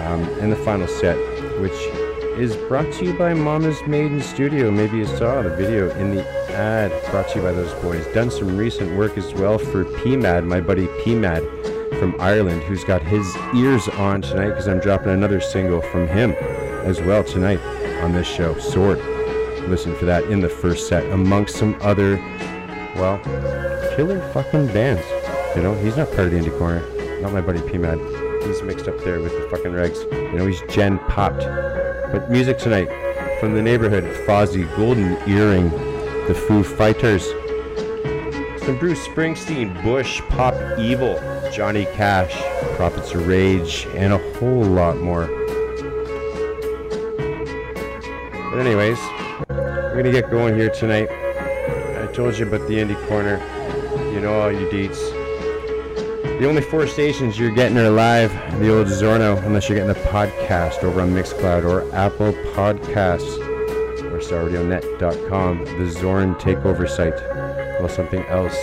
um, 0.07 0.23
in 0.41 0.51
the 0.51 0.57
final 0.57 0.89
set, 0.89 1.17
which 1.61 1.73
is 2.39 2.57
brought 2.69 2.91
to 2.95 3.05
you 3.05 3.13
by 3.13 3.35
Mamma's 3.35 3.81
Maiden 3.87 4.21
Studio. 4.21 4.71
Maybe 4.71 4.99
you 4.99 5.07
saw 5.07 5.43
the 5.43 5.55
video 5.55 5.91
in 5.97 6.15
the 6.15 6.27
ad. 6.53 6.91
Brought 7.11 7.29
to 7.31 7.39
you 7.39 7.43
by 7.43 7.53
those 7.53 7.73
boys. 7.83 8.07
Done 8.15 8.31
some 8.31 8.57
recent 8.57 8.97
work 8.97 9.19
as 9.19 9.35
well 9.35 9.59
for 9.59 9.85
PMAD, 9.85 10.47
my 10.47 10.61
buddy 10.61 10.87
PMAD 11.03 11.99
from 11.99 12.19
Ireland, 12.19 12.63
who's 12.63 12.83
got 12.83 13.03
his 13.03 13.27
ears 13.55 13.89
on 13.89 14.23
tonight 14.23 14.51
because 14.51 14.69
I'm 14.69 14.81
dropping 14.81 15.13
another 15.13 15.41
single 15.41 15.83
from 15.83 16.09
him 16.09 16.33
as 16.85 17.01
well 17.03 17.23
tonight 17.23 17.61
on 18.03 18.13
this 18.13 18.27
show, 18.27 18.59
Sword. 18.59 18.99
Listen 19.69 19.95
for 19.97 20.07
that 20.07 20.25
in 20.25 20.41
the 20.41 20.49
first 20.49 20.89
set, 20.89 21.05
amongst 21.13 21.57
some 21.57 21.77
other, 21.83 22.17
well, 22.97 23.21
killer 23.95 24.21
fucking 24.33 24.69
bands. 24.69 25.03
You 25.57 25.63
know, 25.63 25.75
he's 25.75 25.97
not 25.97 26.07
part 26.13 26.21
of 26.21 26.31
the 26.31 26.39
indie 26.39 26.57
corner. 26.59 26.81
Not 27.21 27.33
my 27.33 27.41
buddy 27.41 27.59
PMAD. 27.59 28.47
He's 28.47 28.63
mixed 28.63 28.87
up 28.87 28.97
there 29.01 29.21
with 29.21 29.33
the 29.33 29.49
fucking 29.51 29.73
regs. 29.73 30.01
You 30.13 30.39
know, 30.39 30.47
he's 30.47 30.63
gen 30.73 31.01
popped. 31.01 31.41
But 32.13 32.31
music 32.31 32.57
tonight 32.57 32.89
from 33.41 33.55
the 33.55 33.63
neighborhood 33.63 34.05
Fozzy, 34.27 34.65
Golden 34.77 35.17
Earring, 35.29 35.71
The 36.29 36.35
Foo 36.35 36.63
Fighters, 36.63 37.25
some 38.65 38.79
Bruce 38.79 39.05
Springsteen, 39.09 39.83
Bush, 39.83 40.21
Pop 40.29 40.55
Evil, 40.79 41.19
Johnny 41.53 41.85
Cash, 41.97 42.41
Prophets 42.77 43.13
of 43.13 43.27
Rage, 43.27 43.89
and 43.97 44.13
a 44.13 44.19
whole 44.35 44.63
lot 44.63 44.99
more. 44.99 45.27
But 48.51 48.61
anyways, 48.61 48.99
we're 49.49 49.97
gonna 49.97 50.13
get 50.13 50.31
going 50.31 50.55
here 50.55 50.71
tonight. 50.71 51.09
I 51.11 52.09
told 52.13 52.39
you 52.39 52.47
about 52.47 52.69
the 52.69 52.75
indie 52.75 53.09
corner. 53.09 53.43
You 54.13 54.21
know 54.21 54.41
all 54.41 54.53
you 54.53 54.69
deets. 54.69 55.20
The 56.41 56.49
only 56.49 56.63
four 56.63 56.87
stations 56.87 57.39
you're 57.39 57.51
getting 57.51 57.77
are 57.77 57.91
live, 57.91 58.33
the 58.61 58.75
old 58.75 58.87
Zorno, 58.87 59.45
unless 59.45 59.69
you're 59.69 59.77
getting 59.77 59.91
a 59.91 60.09
podcast 60.09 60.83
over 60.83 61.03
on 61.03 61.11
Mixcloud 61.11 61.69
or 61.69 61.83
Apple 61.95 62.33
Podcasts 62.55 63.39
or 64.11 64.21
StarRadioNet.com, 64.21 65.65
the 65.67 65.91
Zorn 65.91 66.35
Takeover 66.37 66.89
site. 66.89 67.13
Well, 67.79 67.91
something 67.91 68.25
else 68.25 68.57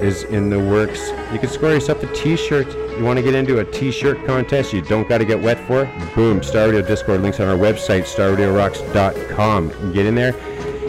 is 0.00 0.22
in 0.22 0.50
the 0.50 0.60
works. 0.60 1.10
You 1.32 1.40
can 1.40 1.48
score 1.48 1.72
yourself 1.72 2.00
a 2.04 2.14
t-shirt. 2.14 2.72
You 2.96 3.02
want 3.02 3.16
to 3.16 3.24
get 3.24 3.34
into 3.34 3.58
a 3.58 3.64
t-shirt 3.64 4.24
contest 4.24 4.72
you 4.72 4.80
don't 4.80 5.08
got 5.08 5.18
to 5.18 5.24
get 5.24 5.42
wet 5.42 5.58
for? 5.66 5.86
Boom, 6.14 6.44
Star 6.44 6.66
Radio 6.66 6.80
Discord 6.80 7.22
links 7.22 7.40
on 7.40 7.48
our 7.48 7.58
website, 7.58 8.04
starradiorocks.com. 8.04 9.92
Get 9.92 10.06
in 10.06 10.14
there 10.14 10.36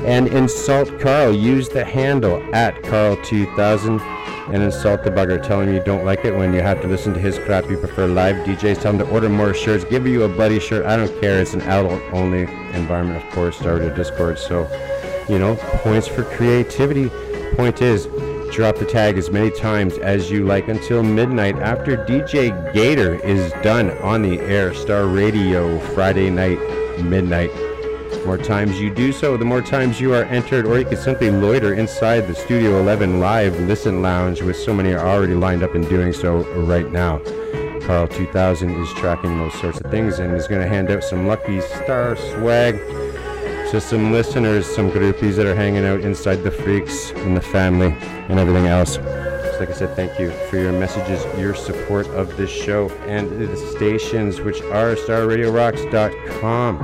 and 0.06 0.28
insult 0.28 1.00
Carl. 1.00 1.34
Use 1.34 1.68
the 1.68 1.84
handle 1.84 2.44
at 2.54 2.76
Carl2000 2.84 4.22
and 4.54 4.62
insult 4.62 5.04
the 5.04 5.10
bugger. 5.10 5.42
Tell 5.42 5.62
him 5.62 5.74
you 5.74 5.82
don't 5.84 6.04
like 6.04 6.26
it 6.26 6.36
when 6.36 6.54
you 6.54 6.62
have 6.62 6.82
to 6.82 6.88
listen 6.88 7.14
to 7.14 7.20
his 7.20 7.40
crap. 7.40 7.70
You 7.70 7.78
prefer 7.78 8.08
live 8.08 8.36
DJs. 8.46 8.82
Tell 8.82 8.92
him 8.94 9.00
to 9.00 9.10
order 9.10 9.30
more 9.30 9.54
shirts. 9.54 9.84
Give 9.86 10.06
you 10.06 10.24
a 10.24 10.28
bloody 10.28 10.60
shirt. 10.60 10.86
I 10.86 10.98
don't 10.98 11.22
care. 11.22 11.40
It's 11.40 11.54
an 11.54 11.62
adult-only 11.62 12.42
environment, 12.74 13.24
of 13.24 13.32
course, 13.32 13.58
Star 13.58 13.76
Radio 13.76 13.96
Discord. 13.96 14.38
So, 14.38 14.70
you 15.30 15.40
know, 15.40 15.56
points 15.56 16.08
for 16.08 16.24
creativity. 16.24 17.10
Point 17.56 17.82
is, 17.82 18.08
drop 18.52 18.76
the 18.78 18.86
tag 18.86 19.18
as 19.18 19.30
many 19.30 19.52
times 19.52 19.98
as 20.00 20.30
you 20.30 20.46
like 20.46 20.68
until 20.68 21.04
midnight 21.04 21.56
after 21.58 21.98
DJ 21.98 22.74
Gator 22.74 23.16
is 23.26 23.52
done 23.64 23.92
on 24.00 24.22
the 24.22 24.40
air. 24.42 24.74
Star 24.74 25.08
Radio 25.08 25.80
Friday 25.80 26.30
night, 26.30 26.60
midnight. 27.02 27.71
The 28.22 28.28
more 28.28 28.38
times 28.38 28.80
you 28.80 28.94
do 28.94 29.12
so, 29.12 29.36
the 29.36 29.46
more 29.46 29.64
times 29.64 30.00
you 30.00 30.14
are 30.14 30.26
entered, 30.26 30.68
or 30.68 30.78
you 30.78 30.86
can 30.86 30.98
simply 30.98 31.32
loiter 31.32 31.74
inside 31.74 32.28
the 32.28 32.36
Studio 32.36 32.80
11 32.80 33.20
Live 33.20 33.60
Listen 33.62 34.04
Lounge, 34.04 34.44
with 34.44 34.56
so 34.56 34.76
many 34.76 34.94
already 34.94 35.34
lined 35.34 35.64
up 35.64 35.74
and 35.74 35.90
doing 35.90 36.14
so 36.14 36.44
right 36.62 36.92
now. 36.92 37.20
Carl 37.82 38.08
2000 38.08 38.80
is 38.80 38.94
tracking 38.94 39.40
those 39.40 39.60
sorts 39.60 39.82
of 39.82 39.90
things 39.90 40.20
and 40.20 40.36
is 40.36 40.48
going 40.48 40.62
to 40.62 40.68
hand 40.68 40.92
out 40.92 41.04
some 41.04 41.26
lucky 41.26 41.62
star 41.62 42.16
swag 42.16 42.76
to 43.72 43.82
some 43.82 44.12
listeners, 44.12 44.68
some 44.68 44.92
groupies 44.92 45.36
that 45.36 45.48
are 45.48 45.56
hanging 45.56 45.84
out 45.84 46.02
inside 46.02 46.44
the 46.44 46.52
freaks 46.52 47.10
and 47.12 47.36
the 47.36 47.42
family 47.42 47.96
and 48.30 48.40
everything 48.40 48.68
else. 48.68 49.00
Like 49.60 49.70
I 49.70 49.74
said, 49.74 49.96
thank 49.96 50.20
you 50.20 50.30
for 50.50 50.58
your 50.58 50.74
messages, 50.74 51.26
your 51.40 51.56
support 51.56 52.06
of 52.10 52.38
this 52.38 52.52
show 52.52 52.92
and 53.08 53.32
the 53.32 53.58
stations, 53.76 54.42
which 54.42 54.62
are 54.62 54.96
starradiorocks.com, 54.96 56.78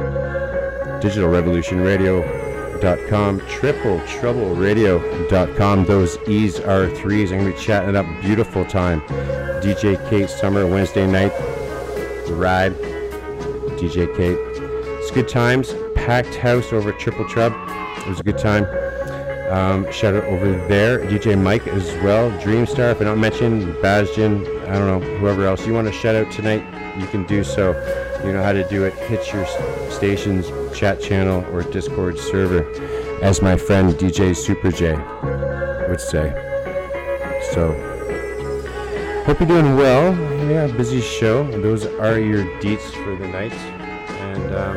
digitalrevolutionradio.com, 1.02 3.40
tripletroubleradio.com. 3.42 5.86
Those 5.86 6.18
E's 6.28 6.60
are 6.60 6.90
threes. 6.96 7.32
I'm 7.32 7.40
going 7.40 7.52
to 7.52 7.58
be 7.58 7.64
chatting 7.64 7.96
up. 7.96 8.06
Beautiful 8.22 8.64
time. 8.66 9.02
DJ 9.62 9.98
Kate 10.10 10.30
Summer, 10.30 10.68
Wednesday 10.68 11.08
night. 11.08 11.34
The 12.28 12.36
ride. 12.36 12.74
DJ 13.78 14.16
Kate. 14.16 14.38
It's 15.00 15.12
good 15.12 15.28
times 15.28 15.74
packed 16.08 16.36
house 16.36 16.72
over 16.72 16.94
at 16.94 17.00
Triple 17.00 17.26
Trub. 17.26 17.52
It 18.00 18.08
was 18.08 18.22
a 18.22 18.24
good 18.24 18.38
time. 18.38 18.64
Um, 19.52 19.92
shout 19.92 20.16
out 20.16 20.24
over 20.24 20.54
there, 20.70 21.00
DJ 21.00 21.38
Mike 21.38 21.68
as 21.68 21.86
well, 22.02 22.32
Dreamstar. 22.40 22.94
If 22.94 23.02
I 23.02 23.04
don't 23.04 23.20
mention 23.20 23.74
Bastion, 23.82 24.48
I 24.70 24.80
don't 24.80 24.88
know, 24.88 25.18
whoever 25.18 25.46
else 25.46 25.68
you 25.68 25.74
want 25.74 25.88
to 25.88 25.94
shout 25.94 26.16
out 26.16 26.32
tonight, 26.32 26.64
you 26.98 27.08
can 27.08 27.26
do 27.26 27.44
so. 27.44 27.72
You 28.26 28.32
know 28.32 28.42
how 28.42 28.54
to 28.54 28.66
do 28.70 28.86
it. 28.86 28.94
Hit 28.94 29.34
your 29.34 29.46
station's 29.92 30.50
chat 30.78 31.02
channel 31.02 31.44
or 31.52 31.64
Discord 31.64 32.20
server, 32.20 32.64
as 33.24 33.42
my 33.42 33.58
friend 33.58 33.96
DJ 33.96 34.36
Super 34.36 34.72
J 34.72 34.94
would 35.90 36.00
say. 36.00 36.30
So, 37.52 37.74
hope 39.26 39.40
you're 39.40 39.48
doing 39.48 39.76
well. 39.76 40.14
Yeah, 40.48 40.68
busy 40.68 41.02
show. 41.02 41.50
Those 41.62 41.88
are 41.88 42.20
your 42.20 42.44
deets 42.60 42.92
for 43.04 43.16
the 43.16 43.28
night. 43.28 43.54
And, 43.54 44.56
um, 44.56 44.76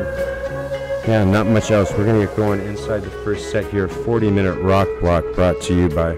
yeah, 1.07 1.23
not 1.23 1.45
much 1.45 1.69
else. 1.69 1.91
We're 1.91 2.05
going 2.05 2.19
to 2.19 2.25
get 2.25 2.35
going 2.35 2.61
inside 2.61 3.03
the 3.03 3.11
first 3.23 3.51
set 3.51 3.69
here. 3.71 3.87
40 3.87 4.31
minute 4.31 4.59
rock 4.61 4.87
block 5.01 5.23
brought 5.35 5.61
to 5.61 5.75
you 5.75 5.87
by 5.87 6.15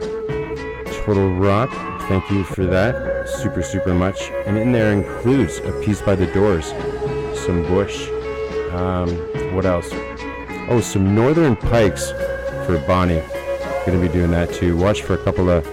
Total 1.04 1.30
Rock. 1.36 1.72
Thank 2.08 2.30
you 2.32 2.46
for 2.46 2.66
that. 2.66 3.28
Super, 3.28 3.62
super 3.62 3.94
much. 3.94 4.30
And 4.46 4.58
in 4.58 4.72
there 4.72 4.94
includes 4.94 5.58
a 5.58 5.74
piece 5.82 6.02
by 6.02 6.16
the 6.16 6.28
Doors, 6.28 6.68
some 7.46 7.64
Bush, 7.64 8.08
Um, 8.74 9.10
what 9.54 9.66
else? 9.66 9.90
Oh, 10.70 10.82
some 10.82 11.14
Northern 11.14 11.56
Pikes 11.56 12.10
for 12.66 12.84
Bonnie. 12.88 13.22
Gonna 13.86 14.00
be 14.00 14.08
doing 14.08 14.32
that 14.32 14.52
too. 14.54 14.76
Watch 14.76 15.04
for 15.04 15.14
a 15.14 15.24
couple 15.24 15.50
of 15.50 15.68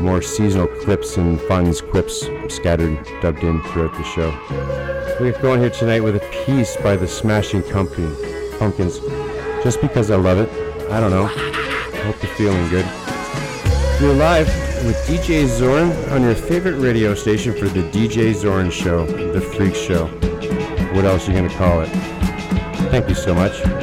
more 0.00 0.22
seasonal 0.22 0.66
clips 0.66 1.16
and 1.16 1.40
funs, 1.42 1.80
quips 1.80 2.28
scattered, 2.48 3.04
dubbed 3.20 3.42
in 3.42 3.62
throughout 3.64 3.92
the 3.96 4.04
show. 4.04 4.30
We're 5.18 5.32
going 5.40 5.60
here 5.60 5.70
tonight 5.70 6.00
with 6.00 6.16
a 6.16 6.44
piece 6.44 6.76
by 6.76 6.96
the 6.96 7.08
Smashing 7.08 7.62
Company, 7.62 8.14
Pumpkins. 8.58 9.00
Just 9.64 9.80
because 9.80 10.10
I 10.10 10.16
love 10.16 10.38
it. 10.38 10.48
I 10.90 11.00
don't 11.00 11.10
know. 11.10 11.26
Hope 11.26 12.22
you're 12.22 12.34
feeling 12.34 12.68
good. 12.68 12.86
You're 14.00 14.14
live 14.14 14.46
with 14.84 14.96
DJ 15.06 15.46
Zorn 15.46 15.90
on 16.12 16.22
your 16.22 16.34
favorite 16.34 16.78
radio 16.78 17.14
station 17.14 17.54
for 17.54 17.66
the 17.66 17.82
DJ 17.90 18.34
Zorn 18.34 18.70
Show, 18.70 19.06
the 19.06 19.40
Freak 19.40 19.74
Show. 19.74 20.06
What 20.94 21.06
else 21.06 21.26
are 21.26 21.32
you 21.32 21.38
going 21.38 21.50
to 21.50 21.56
call 21.56 21.80
it? 21.80 22.25
Thank 22.96 23.10
you 23.10 23.14
so 23.14 23.34
much. 23.34 23.75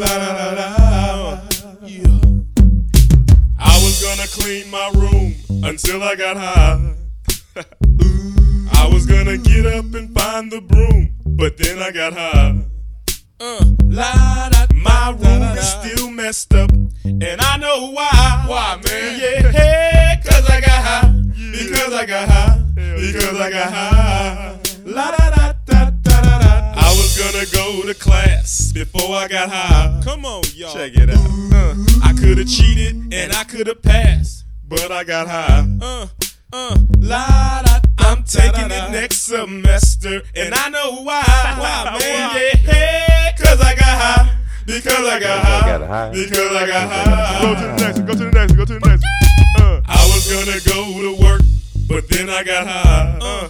Da 0.00 0.34
da 0.38 0.54
da. 0.54 0.80
I 3.58 3.82
was 3.82 4.02
gonna 4.02 4.26
clean 4.28 4.70
my 4.70 4.90
room 4.94 5.34
until 5.64 6.02
I 6.02 6.14
got 6.16 6.36
high. 6.36 6.94
I 8.72 8.88
was 8.92 9.06
gonna 9.06 9.38
get 9.38 9.66
up 9.66 9.92
and 9.94 10.14
find 10.18 10.50
the 10.50 10.60
broom, 10.60 11.10
but 11.24 11.56
then 11.56 11.82
I 11.82 11.90
got 11.90 12.12
high. 12.12 12.69
Uh, 13.42 13.64
la, 13.84 14.50
da, 14.50 14.66
my 14.74 15.16
room 15.18 15.42
is 15.56 15.66
still 15.66 16.10
messed 16.10 16.52
up, 16.52 16.70
and 17.04 17.40
I 17.40 17.56
know 17.56 17.90
why. 17.90 18.44
Why, 18.46 18.78
man? 18.84 19.18
Yeah, 19.18 19.50
hey, 19.50 20.20
cause 20.22 20.46
I 20.50 20.60
got 20.60 20.84
high. 20.84 21.10
Because 21.50 21.94
I 21.94 22.04
got 22.04 22.28
high. 22.28 22.62
Because 22.74 23.40
I 23.40 23.50
got 23.50 23.72
high. 23.72 24.58
La 24.84 25.10
da 25.12 25.30
da 25.30 25.52
da 25.64 25.90
da 25.90 26.20
da 26.20 26.38
da. 26.38 26.72
I 26.76 26.90
was 26.90 27.16
gonna 27.16 27.46
go 27.46 27.86
to 27.86 27.94
class 27.94 28.72
before 28.72 29.16
I 29.16 29.26
got 29.26 29.48
high. 29.48 30.02
Come 30.04 30.26
on, 30.26 30.42
y'all. 30.54 30.74
Check 30.74 30.92
it 30.96 31.08
out. 31.08 31.16
Uh, 31.16 31.74
I 32.04 32.12
could 32.12 32.36
have 32.36 32.46
cheated 32.46 33.14
and 33.14 33.32
I 33.32 33.44
could 33.44 33.68
have 33.68 33.80
passed, 33.80 34.44
but 34.68 34.92
I 34.92 35.02
got 35.02 35.28
high. 35.28 35.66
Uh, 35.80 36.06
uh, 36.52 36.76
la 36.98 37.62
da. 37.62 37.80
I'm 38.00 38.22
taking 38.24 38.70
it 38.70 38.90
next 38.90 39.22
semester, 39.22 40.20
and 40.34 40.54
I 40.54 40.68
know 40.68 41.02
why. 41.04 41.22
Why, 41.22 41.98
man? 42.00 42.36
Yeah, 42.36 42.72
hey, 42.72 43.09
I 43.70 43.74
got 43.76 43.84
high. 44.02 44.36
Because 44.66 45.06
I 45.06 45.20
got 45.20 45.44
high. 45.86 46.10
Because 46.10 46.52
I 46.56 46.66
got 46.66 46.90
high. 46.90 47.42
Go 47.42 47.54
to 47.54 47.60
the 47.60 47.76
next 47.76 47.98
one. 47.98 48.06
Go 48.06 48.12
to 48.14 48.24
the 48.24 48.30
next 48.30 48.50
one. 48.50 48.58
Go 48.58 48.64
to 48.64 48.72
the 48.74 48.88
next 48.88 49.04
one. 49.58 49.66
Uh, 49.66 49.80
I 49.86 50.06
was 50.10 50.26
gonna 50.26 50.58
go 50.66 51.02
to 51.02 51.22
work, 51.22 51.42
but 51.88 52.08
then 52.08 52.28
I 52.28 52.42
got 52.42 52.66
high. 52.66 53.18
Uh, 53.20 53.48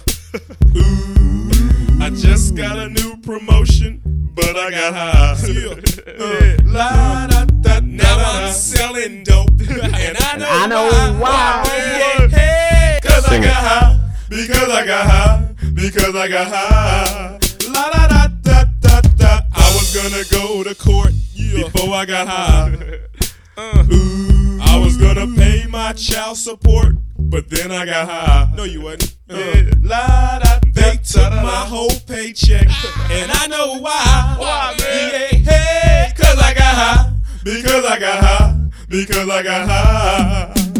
ooh, 0.77 2.03
I 2.03 2.11
just 2.11 2.55
got 2.55 2.77
a 2.77 2.87
new 2.89 3.17
promotion, 3.17 3.99
but 4.35 4.55
I 4.55 4.69
got 4.69 4.93
high. 4.93 5.37
Uh, 6.21 6.55
la, 6.65 7.25
da, 7.27 7.45
da, 7.45 7.79
now 7.79 8.15
I'm 8.17 8.53
selling 8.53 9.23
dope, 9.23 9.49
and 9.59 10.17
I 10.19 10.37
know, 10.37 10.47
I 10.47 10.67
know 10.67 11.17
why. 11.19 11.63
Yeah, 11.65 12.27
hey, 12.27 12.99
cause 13.01 13.25
Sing 13.25 13.41
I 13.41 13.45
it. 13.45 13.47
got 13.47 13.55
high. 13.55 14.11
Because 14.29 14.69
I 14.69 14.85
got 14.85 15.05
high. 15.07 15.55
Because 15.73 16.15
I 16.15 16.27
got 16.27 16.47
high. 16.47 17.39
La 17.73 17.89
da 17.89 18.07
da 18.07 18.27
da 18.43 18.63
da 18.81 19.01
da. 19.17 19.60
I 19.91 19.93
was 19.93 20.09
gonna 20.09 20.45
go 20.45 20.63
to 20.63 20.73
court 20.73 21.11
before 21.35 21.93
I 21.93 22.05
got 22.05 22.27
high. 22.27 22.99
Uh, 23.57 23.85
ooh, 23.91 24.59
I 24.61 24.79
was 24.79 24.95
gonna 24.95 25.27
pay 25.35 25.65
my 25.67 25.91
child 25.91 26.37
support, 26.37 26.95
but 27.19 27.49
then 27.49 27.69
I 27.69 27.85
got 27.85 28.07
high. 28.07 28.49
No, 28.55 28.63
you 28.63 28.79
wasn't. 28.79 29.13
Yeah. 29.27 29.69
La 29.81 30.39
da. 30.39 30.59
They 30.73 30.95
took 31.03 31.29
my 31.33 31.65
whole 31.67 31.91
paycheck, 32.07 32.65
and 33.11 33.29
I 33.29 33.47
know 33.47 33.79
why. 33.79 34.35
Why, 34.39 34.75
man? 34.79 35.43
Yeah, 35.43 35.51
hey, 35.51 36.13
cause 36.15 36.39
I 36.39 36.53
got 36.53 36.75
high. 36.75 37.13
Because 37.43 37.83
I 37.83 37.99
got 37.99 38.23
high. 38.23 38.69
Because 38.87 39.29
I 39.29 39.43
got 39.43 39.67
high. 39.67 40.70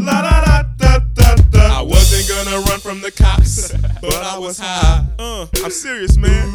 Gonna 2.52 2.66
run 2.66 2.80
from 2.82 3.00
the 3.00 3.12
cops, 3.12 3.72
but 4.02 4.14
I 4.14 4.38
was 4.38 4.60
high. 4.60 5.06
Uh, 5.18 5.48
I'm 5.64 5.72
serious, 5.72 6.18
man. 6.18 6.50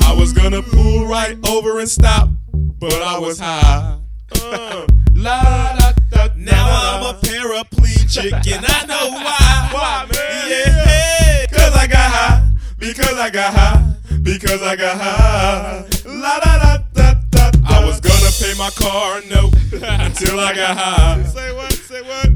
I 0.00 0.14
was 0.18 0.32
gonna 0.32 0.62
pull 0.62 1.06
right 1.06 1.36
over 1.46 1.78
and 1.78 1.88
stop, 1.88 2.30
but 2.54 2.94
I 2.94 3.18
was 3.18 3.38
high. 3.38 3.98
Uh, 4.40 4.86
la 5.12 5.76
da 5.76 5.92
da. 6.10 6.28
Now 6.36 6.66
I'm 6.70 7.14
a 7.14 7.18
paraplegic, 7.18 8.32
and 8.54 8.64
I 8.66 8.86
know 8.86 9.10
why. 9.10 9.68
Why, 9.72 10.08
man? 10.10 10.50
Yeah, 10.50 10.84
hey, 10.86 11.46
cause 11.50 11.74
I 11.74 11.86
got 11.86 12.10
high. 12.10 12.48
Because 12.78 13.18
I 13.18 13.28
got 13.28 13.52
high. 13.52 13.94
Because 14.22 14.62
I 14.62 14.74
got 14.74 14.98
high. 14.98 15.84
La 16.06 16.38
da 16.40 16.58
da 16.58 16.78
da 16.94 17.14
da. 17.30 17.50
da. 17.50 17.60
I 17.66 17.84
was 17.84 18.00
gonna 18.00 18.32
pay 18.40 18.58
my 18.58 18.70
car 18.70 19.20
note 19.28 19.52
until 20.00 20.40
I 20.40 20.54
got 20.54 20.78
high. 20.78 21.22
Say 21.24 21.54
what? 21.54 21.72
Say 21.72 22.00
what? 22.00 22.30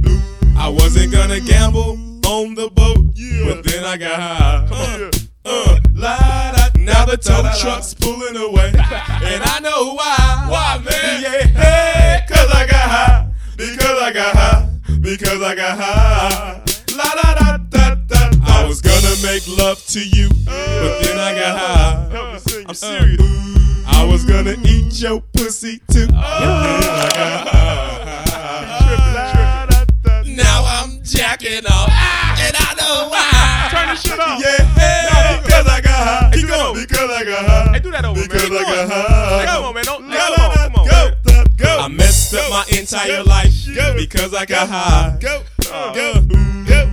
I 0.58 0.68
wasn't 0.68 1.12
gonna 1.12 1.40
gamble 1.40 1.98
on 2.26 2.54
the 2.54 2.68
boat, 2.70 3.05
but 3.16 3.64
then 3.64 3.84
I 3.84 3.96
got 3.96 4.20
high. 4.20 4.68
Uh, 4.70 5.10
uh, 5.44 5.80
la, 5.94 6.18
da, 6.52 6.68
now 6.76 7.06
the 7.06 7.16
tow 7.16 7.42
truck's 7.60 7.94
pulling 7.94 8.36
away, 8.36 8.68
and 8.68 9.42
I 9.42 9.60
know 9.62 9.94
why. 9.94 10.46
Why, 10.48 10.78
man? 10.84 11.22
Yeah, 11.22 11.46
hey, 11.46 12.20
cause 12.28 12.50
I 12.52 12.66
got 12.66 12.90
high. 12.90 13.30
Because 13.56 14.02
I 14.02 14.12
got 14.12 14.36
high. 14.36 14.68
Because 15.00 15.42
I 15.42 15.54
got 15.54 15.78
high. 15.78 16.62
La 16.96 17.04
da 17.22 17.34
da 17.34 17.56
da 17.56 17.94
da. 17.94 18.30
I 18.44 18.66
was 18.66 18.82
gonna 18.82 19.14
make 19.22 19.46
love 19.58 19.82
to 19.86 20.06
you, 20.06 20.28
but 20.44 21.02
then 21.02 21.18
I 21.18 21.34
got 21.34 21.58
high. 21.58 22.64
I'm 22.68 22.74
serious. 22.74 23.20
I 23.86 24.04
was 24.04 24.24
gonna 24.24 24.56
eat 24.64 25.00
your 25.00 25.20
pussy 25.32 25.80
too. 25.90 26.06
but 26.08 26.12
then 26.12 26.90
I 26.90 27.10
got 27.14 27.48
Because 36.86 37.10
I 37.10 37.24
got 37.24 37.44
high. 37.44 37.72
Hey, 37.72 37.80
do 37.80 37.90
that 37.90 38.04
over, 38.04 38.22
because 38.22 38.44
I 38.44 38.62
got 38.62 38.88
high. 38.88 39.44
Come 39.46 39.64
on, 39.64 39.74
man. 39.74 39.84
Don't, 39.84 40.02
come 40.08 40.34
on, 40.40 40.56
come 40.56 40.74
on. 40.76 40.86
Go, 40.86 41.44
go. 41.56 41.78
I 41.80 41.88
messed 41.88 42.32
up 42.34 42.48
my 42.50 42.64
entire 42.78 43.24
life 43.24 43.52
because 43.96 44.32
I 44.32 44.46
got 44.46 44.68
high. 44.68 45.08
Uh, 45.08 45.18
go, 45.18 45.42
go, 45.94 46.26
go. 46.64 46.90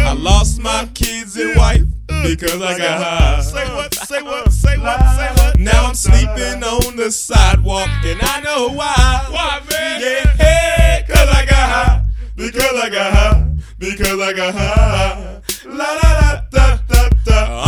I 0.00 0.12
lost 0.12 0.60
my 0.60 0.82
uh, 0.82 0.86
kids 0.94 1.36
and 1.36 1.56
wife 1.56 1.82
uh, 2.08 2.22
because 2.24 2.60
I 2.60 2.78
got 2.78 3.02
high. 3.02 3.40
Say 3.42 3.64
what? 3.74 3.94
Say 3.94 4.22
what? 4.22 4.52
Say 4.52 4.78
what? 4.78 4.98
Say 5.16 5.30
what? 5.36 5.58
Now 5.60 5.86
I'm 5.86 5.94
sleeping 5.94 6.64
on 6.64 6.96
the 6.96 7.10
sidewalk 7.10 7.88
and 8.04 8.18
I 8.20 8.40
know 8.40 8.70
why. 8.70 9.24
Why, 9.30 9.60
man? 9.70 10.00
Yeah, 10.00 10.26
hey, 10.36 11.04
cause 11.06 11.28
I 11.28 11.44
got 11.44 11.70
high. 11.70 12.04
Because 12.34 12.74
I 12.74 12.88
got 12.90 13.12
high. 13.12 13.56
Because 13.78 14.20
I 14.20 14.32
got 14.32 14.54
high. 14.54 15.42
La 15.66 15.84
da 16.00 16.22
da 16.22 16.40
da 16.50 16.78
da 16.88 17.08
da. 17.24 17.67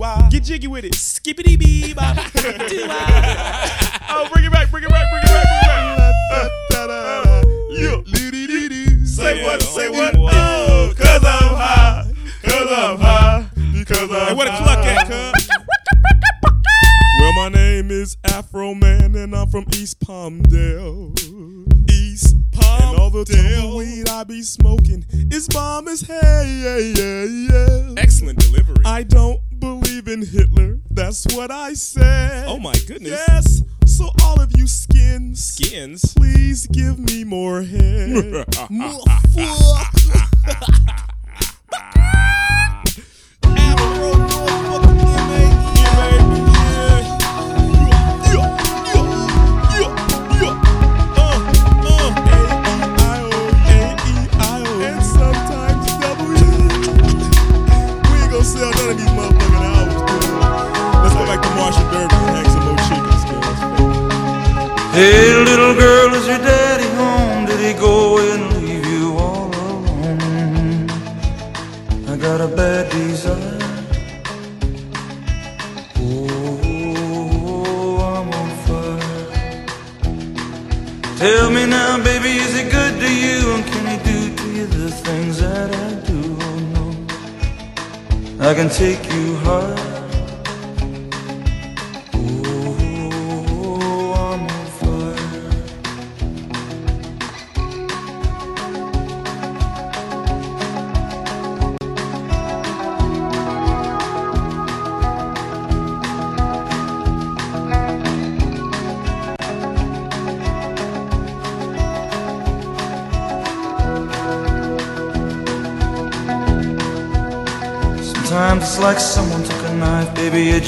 Get 0.00 0.44
jiggy 0.44 0.66
with 0.66 0.86
it. 0.86 0.94
Skippity 0.94 1.56
bee 1.56 1.92
bop. 1.92 2.16
doo 2.16 2.86
wah. 2.88 2.96
Oh, 4.08 4.26
bring 4.32 4.46
it 4.46 4.50
back, 4.50 4.70
bring 4.70 4.82
it 4.82 4.88
back, 4.88 5.04
bring 5.10 5.22
it 5.22 5.26
back, 5.26 5.44
bring 5.44 5.60
it 5.60 6.88
back. 6.88 7.44
Yeah. 7.70 9.04
Say 9.04 9.44
what? 9.44 9.60
Say 9.60 9.90
what? 9.90 10.14
Oh, 10.16 10.94
cause 10.96 11.22
I'm 11.22 11.54
high. 11.54 12.12
Cause 12.42 12.72
I'm 12.72 12.98
high. 12.98 13.46
Because 13.74 14.10
I'm 14.10 14.28
Hey, 14.28 14.34
where 14.34 14.46
the 14.46 14.56
cluck 14.56 14.78
at? 14.86 15.34
Well, 17.20 17.32
my 17.34 17.50
name 17.50 17.90
is 17.90 18.16
Afroman, 18.24 19.22
and 19.22 19.34
I'm 19.36 19.50
from 19.50 19.66
East 19.74 20.00
Palmdale. 20.00 21.14
East 22.10 22.50
Palmdale. 22.50 22.90
And 22.90 22.98
all 22.98 23.10
the 23.10 23.24
tumbleweed 23.24 24.08
I 24.08 24.24
be 24.24 24.42
smoking 24.42 25.04
is 25.30 25.46
bomb 25.48 25.86
as 25.88 26.00
hell. 26.00 26.44
Yeah, 26.44 26.78
yeah, 26.78 27.24
yeah. 27.24 27.94
Excellent 27.96 28.38
delivery. 28.40 28.82
I 28.84 29.04
don't 29.04 29.40
believe 29.60 30.08
in 30.08 30.26
Hitler. 30.26 30.78
That's 30.90 31.26
what 31.36 31.50
I 31.52 31.74
said. 31.74 32.46
Oh 32.48 32.58
my 32.58 32.74
goodness. 32.88 33.12
Yes. 33.28 33.62
So 33.86 34.10
all 34.22 34.40
of 34.40 34.50
you 34.56 34.66
skins, 34.66 35.44
skins, 35.44 36.14
please 36.14 36.66
give 36.66 36.98
me 36.98 37.22
more 37.24 37.62
head. 37.62 38.46
More 38.70 39.00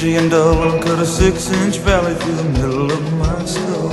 baby, 0.03 0.15
and 0.17 0.29
dull, 0.29 0.69
and 0.69 0.83
cut 0.83 0.99
a 0.99 1.05
six-inch 1.05 1.77
valley 1.77 2.13
through 2.15 2.35
the 2.35 2.49
middle 2.59 2.91
of 2.91 3.13
my 3.13 3.45
skull. 3.45 3.91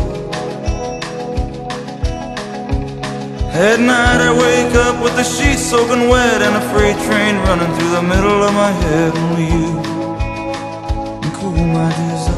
At 3.53 3.79
night 3.79 4.21
I 4.21 4.33
wake 4.33 4.75
up 4.75 5.03
with 5.03 5.15
the 5.17 5.23
sheets 5.25 5.63
soaking 5.63 6.09
wet 6.09 6.43
and 6.43 6.57
a 6.57 6.61
freight 6.73 6.97
train 7.07 7.37
running 7.47 7.73
through 7.77 7.91
the 7.91 8.03
middle 8.03 8.43
of 8.43 8.55
my 8.55 8.73
head. 8.83 9.15
Only 9.17 9.45
you 9.45 9.83
can 11.21 11.33
cool 11.35 11.53
my 11.53 11.91
desire. 11.91 12.30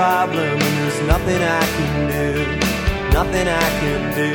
Problem, 0.00 0.56
and 0.66 0.74
there's 0.80 1.00
nothing 1.14 1.40
I 1.60 1.64
can 1.76 1.94
do, 2.16 2.28
nothing 3.12 3.46
I 3.64 3.68
can 3.80 4.00
do. 4.16 4.32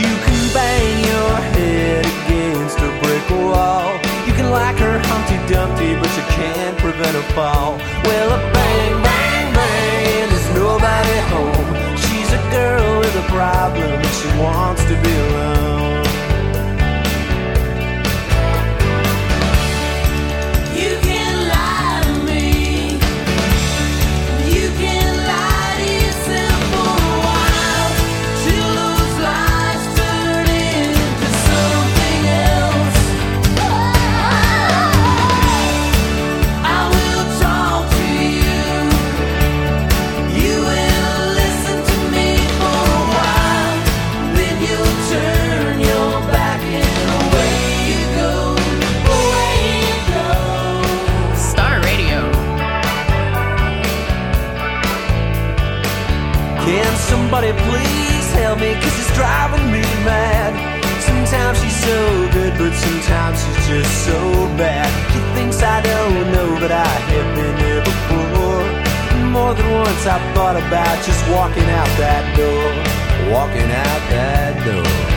You 0.00 0.12
can 0.24 0.42
bang 0.54 0.94
your 1.10 1.34
head 1.50 2.04
against 2.14 2.78
a 2.78 2.90
brick 3.02 3.26
wall. 3.30 3.98
You 4.26 4.32
can 4.38 4.48
like 4.52 4.76
her 4.76 4.96
Humpty 5.10 5.38
Dumpty, 5.52 5.90
but 6.00 6.10
you 6.18 6.24
can't 6.38 6.78
prevent 6.78 7.16
a 7.16 7.24
fall. 7.34 7.70
Well, 8.06 8.28
a 8.38 8.40
bang, 8.54 8.92
bang, 9.08 9.46
bang, 9.58 10.28
there's 10.30 10.50
nobody 10.54 11.18
home. 11.34 11.70
She's 12.04 12.30
a 12.38 12.42
girl 12.54 13.00
with 13.00 13.24
a 13.24 13.26
problem, 13.36 13.90
and 14.06 14.14
she 14.20 14.28
wants 14.38 14.82
to 14.84 14.94
be 15.02 15.14
alone. 15.26 16.01
Me? 58.62 58.74
Cause 58.78 58.96
it's 59.02 59.14
driving 59.18 59.66
me 59.74 59.82
mad. 60.06 60.52
Sometimes 61.02 61.58
she's 61.60 61.80
so 61.82 61.98
good, 62.30 62.54
but 62.56 62.72
sometimes 62.72 63.36
she's 63.42 63.66
just 63.66 63.92
so 64.06 64.18
bad. 64.56 64.88
She 65.10 65.20
thinks 65.34 65.58
I 65.62 65.82
don't 65.82 66.30
know, 66.34 66.48
but 66.62 66.70
I 66.70 66.94
have 67.12 67.28
been 67.38 67.56
here 67.64 67.82
before. 67.82 68.64
More 69.34 69.54
than 69.54 69.68
once 69.82 70.06
I've 70.06 70.26
thought 70.34 70.56
about 70.56 70.96
just 71.04 71.22
walking 71.34 71.68
out 71.78 71.90
that 71.98 72.24
door. 72.38 72.68
Walking 73.34 73.70
out 73.86 74.02
that 74.14 74.52
door. 74.66 75.11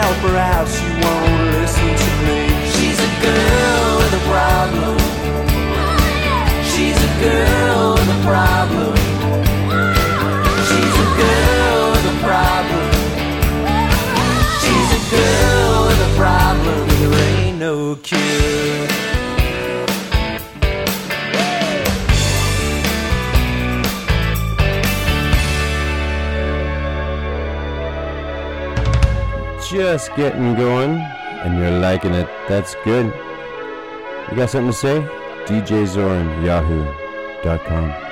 help 0.00 0.16
her 0.28 0.36
out, 0.36 0.68
she 0.68 0.86
won't 1.02 1.40
listen 1.56 1.90
to 2.04 2.10
me. 2.26 2.40
She's 2.74 2.98
a 3.08 3.12
girl 3.24 3.86
with 4.00 4.20
a 4.20 4.24
problem. 4.32 4.96
She's 6.70 6.98
a 7.08 7.12
girl 7.24 7.94
with 7.96 8.16
a 8.16 8.20
problem. 8.30 8.94
She's 10.68 10.96
a 11.04 11.08
girl 11.22 11.80
with 11.94 12.14
a 12.14 12.18
problem. 12.28 12.86
She's 14.62 14.90
a 14.98 15.02
girl 15.16 15.86
with 15.88 16.08
a 16.08 16.12
problem. 16.20 16.78
There 17.00 17.14
ain't 17.28 17.58
no 17.58 17.96
cure. 18.02 19.15
just 29.70 30.14
getting 30.14 30.54
going 30.54 30.98
and 31.44 31.58
you're 31.58 31.78
liking 31.78 32.14
it, 32.14 32.28
that's 32.48 32.74
good. 32.84 33.06
You 34.30 34.36
got 34.36 34.50
something 34.50 34.72
to 34.72 34.76
say? 34.76 35.00
DJ 35.46 35.86
Zorn, 35.86 36.44
yahoo.com. 36.44 38.05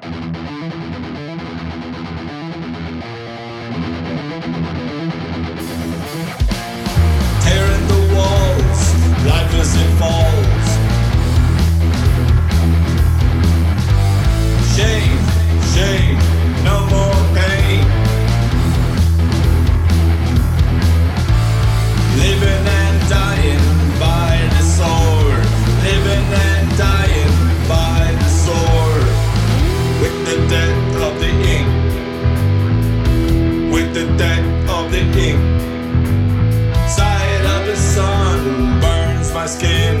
Tearing 0.00 0.81
ink. 35.22 35.40
Sight 36.88 37.44
of 37.54 37.66
the 37.66 37.76
sun 37.76 38.80
burns 38.80 39.32
my 39.32 39.46
skin. 39.46 39.94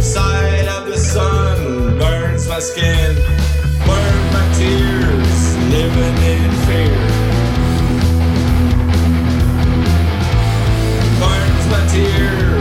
Sight 0.00 0.66
of 0.76 0.86
the 0.86 0.98
sun 0.98 1.98
burns 1.98 2.48
my 2.48 2.58
skin. 2.58 3.16
Burn 3.86 4.18
my 4.36 4.46
tears, 4.58 5.40
living 5.74 6.18
in 6.34 6.50
fear. 6.66 7.02
Burns 11.20 11.64
my 11.72 11.82
tears, 11.94 12.51